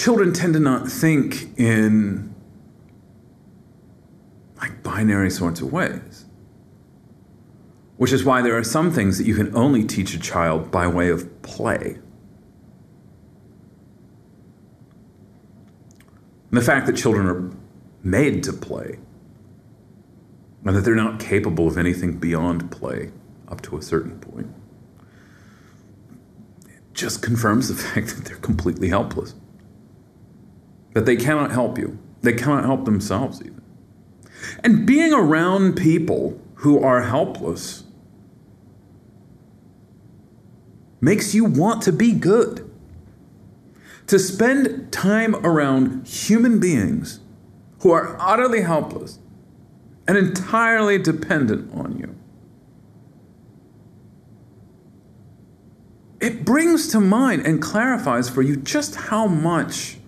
children 0.00 0.32
tend 0.32 0.54
to 0.54 0.60
not 0.60 0.88
think 0.88 1.58
in 1.58 2.34
like 4.56 4.82
binary 4.82 5.30
sorts 5.30 5.60
of 5.60 5.70
ways. 5.70 6.09
Which 8.00 8.12
is 8.12 8.24
why 8.24 8.40
there 8.40 8.56
are 8.56 8.64
some 8.64 8.90
things 8.90 9.18
that 9.18 9.26
you 9.26 9.34
can 9.34 9.54
only 9.54 9.84
teach 9.84 10.14
a 10.14 10.18
child 10.18 10.70
by 10.70 10.86
way 10.86 11.10
of 11.10 11.42
play. 11.42 11.98
And 16.48 16.58
the 16.58 16.62
fact 16.62 16.86
that 16.86 16.96
children 16.96 17.26
are 17.26 17.50
made 18.02 18.42
to 18.44 18.54
play, 18.54 18.98
and 20.64 20.74
that 20.74 20.80
they're 20.80 20.94
not 20.94 21.20
capable 21.20 21.68
of 21.68 21.76
anything 21.76 22.16
beyond 22.16 22.70
play 22.70 23.12
up 23.48 23.60
to 23.64 23.76
a 23.76 23.82
certain 23.82 24.18
point, 24.18 24.48
just 26.94 27.20
confirms 27.20 27.68
the 27.68 27.74
fact 27.82 28.16
that 28.16 28.24
they're 28.24 28.38
completely 28.38 28.88
helpless 28.88 29.34
that 30.94 31.04
they 31.04 31.16
cannot 31.16 31.50
help 31.50 31.76
you. 31.76 31.98
They 32.22 32.32
cannot 32.32 32.64
help 32.64 32.86
themselves, 32.86 33.42
even. 33.42 33.60
And 34.64 34.86
being 34.86 35.12
around 35.12 35.74
people 35.76 36.40
who 36.54 36.82
are 36.82 37.02
helpless 37.02 37.84
makes 41.00 41.34
you 41.34 41.44
want 41.44 41.82
to 41.82 41.92
be 41.92 42.12
good. 42.12 42.70
To 44.08 44.18
spend 44.18 44.92
time 44.92 45.36
around 45.36 46.06
human 46.06 46.58
beings 46.58 47.20
who 47.80 47.90
are 47.92 48.16
utterly 48.20 48.62
helpless 48.62 49.18
and 50.06 50.18
entirely 50.18 50.98
dependent 50.98 51.72
on 51.72 51.98
you. 51.98 52.16
It 56.20 56.44
brings 56.44 56.88
to 56.88 57.00
mind 57.00 57.46
and 57.46 57.62
clarifies 57.62 58.28
for 58.28 58.42
you 58.42 58.56
just 58.56 58.94
how 58.94 59.26
much 59.26 59.98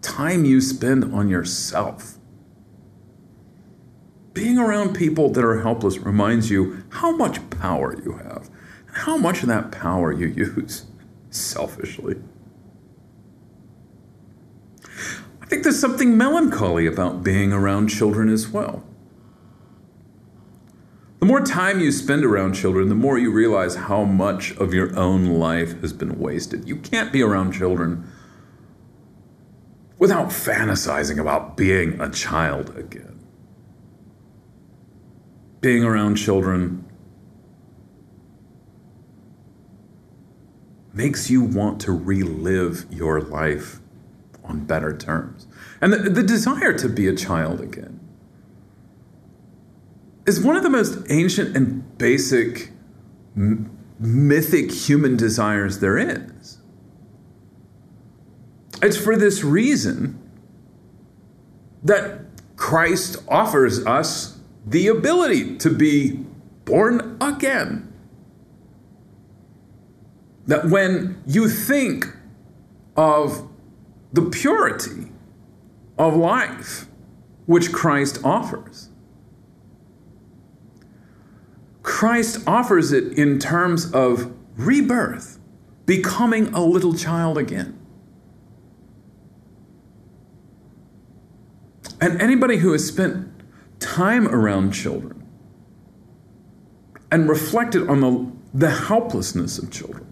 time 0.00 0.44
you 0.44 0.60
spend 0.60 1.14
on 1.14 1.28
yourself. 1.28 2.18
Being 4.32 4.58
around 4.58 4.94
people 4.94 5.30
that 5.30 5.44
are 5.44 5.60
helpless 5.60 5.98
reminds 5.98 6.50
you 6.50 6.82
how 6.88 7.14
much 7.14 7.48
power 7.50 7.94
you 8.02 8.12
have 8.12 8.50
how 8.92 9.16
much 9.16 9.42
of 9.42 9.48
that 9.48 9.72
power 9.72 10.12
you 10.12 10.28
use 10.28 10.84
selfishly. 11.30 12.16
I 15.40 15.46
think 15.46 15.62
there's 15.62 15.80
something 15.80 16.16
melancholy 16.16 16.86
about 16.86 17.22
being 17.22 17.52
around 17.52 17.88
children 17.88 18.28
as 18.28 18.48
well. 18.48 18.84
The 21.20 21.26
more 21.26 21.40
time 21.40 21.80
you 21.80 21.92
spend 21.92 22.24
around 22.24 22.54
children, 22.54 22.88
the 22.88 22.94
more 22.94 23.16
you 23.16 23.30
realize 23.30 23.76
how 23.76 24.04
much 24.04 24.52
of 24.56 24.74
your 24.74 24.96
own 24.98 25.26
life 25.26 25.80
has 25.80 25.92
been 25.92 26.18
wasted. 26.18 26.68
You 26.68 26.76
can't 26.76 27.12
be 27.12 27.22
around 27.22 27.52
children 27.52 28.10
without 29.98 30.28
fantasizing 30.28 31.20
about 31.20 31.56
being 31.56 32.00
a 32.00 32.10
child 32.10 32.76
again. 32.76 33.20
Being 35.60 35.84
around 35.84 36.16
children 36.16 36.84
makes 40.92 41.30
you 41.30 41.42
want 41.42 41.80
to 41.82 41.92
relive 41.92 42.86
your 42.90 43.20
life 43.20 43.80
on 44.44 44.64
better 44.64 44.96
terms. 44.96 45.46
And 45.80 45.92
the, 45.92 45.98
the 45.98 46.22
desire 46.22 46.72
to 46.78 46.88
be 46.88 47.06
a 47.08 47.16
child 47.16 47.60
again 47.60 48.00
is 50.26 50.40
one 50.40 50.56
of 50.56 50.62
the 50.62 50.70
most 50.70 50.98
ancient 51.08 51.56
and 51.56 51.98
basic 51.98 52.70
m- 53.36 53.76
mythic 53.98 54.70
human 54.70 55.16
desires 55.16 55.80
there 55.80 55.98
is. 55.98 56.58
It's 58.82 58.96
for 58.96 59.16
this 59.16 59.44
reason 59.44 60.18
that 61.84 62.20
Christ 62.56 63.16
offers 63.28 63.84
us 63.86 64.38
the 64.66 64.88
ability 64.88 65.56
to 65.58 65.70
be 65.70 66.24
born 66.64 67.16
again. 67.20 67.91
That 70.46 70.68
when 70.68 71.22
you 71.26 71.48
think 71.48 72.06
of 72.96 73.48
the 74.12 74.22
purity 74.22 75.12
of 75.98 76.16
life 76.16 76.86
which 77.46 77.72
Christ 77.72 78.18
offers, 78.24 78.88
Christ 81.82 82.40
offers 82.46 82.92
it 82.92 83.18
in 83.18 83.38
terms 83.38 83.92
of 83.92 84.32
rebirth, 84.56 85.38
becoming 85.86 86.48
a 86.54 86.64
little 86.64 86.94
child 86.94 87.38
again. 87.38 87.78
And 92.00 92.20
anybody 92.20 92.56
who 92.56 92.72
has 92.72 92.86
spent 92.86 93.28
time 93.78 94.26
around 94.28 94.72
children 94.72 95.24
and 97.10 97.28
reflected 97.28 97.88
on 97.88 98.00
the, 98.00 98.32
the 98.52 98.70
helplessness 98.70 99.58
of 99.58 99.70
children 99.70 100.11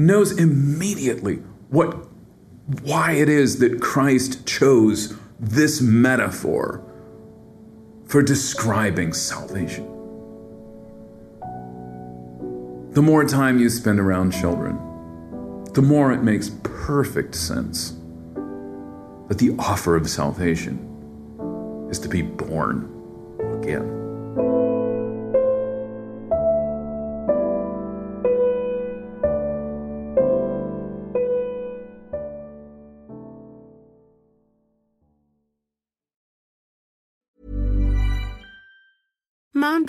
knows 0.00 0.32
immediately 0.38 1.36
what 1.68 2.08
why 2.82 3.12
it 3.12 3.28
is 3.28 3.58
that 3.58 3.80
Christ 3.80 4.46
chose 4.46 5.16
this 5.38 5.80
metaphor 5.80 6.84
for 8.06 8.22
describing 8.22 9.12
salvation. 9.12 9.86
The 12.92 13.02
more 13.02 13.24
time 13.24 13.58
you 13.58 13.68
spend 13.68 13.98
around 14.00 14.32
children, 14.32 14.76
the 15.74 15.82
more 15.82 16.12
it 16.12 16.22
makes 16.22 16.50
perfect 16.62 17.34
sense 17.34 17.96
that 19.28 19.38
the 19.38 19.54
offer 19.58 19.96
of 19.96 20.08
salvation 20.08 20.78
is 21.90 21.98
to 22.00 22.08
be 22.08 22.22
born 22.22 22.88
again. 23.60 23.99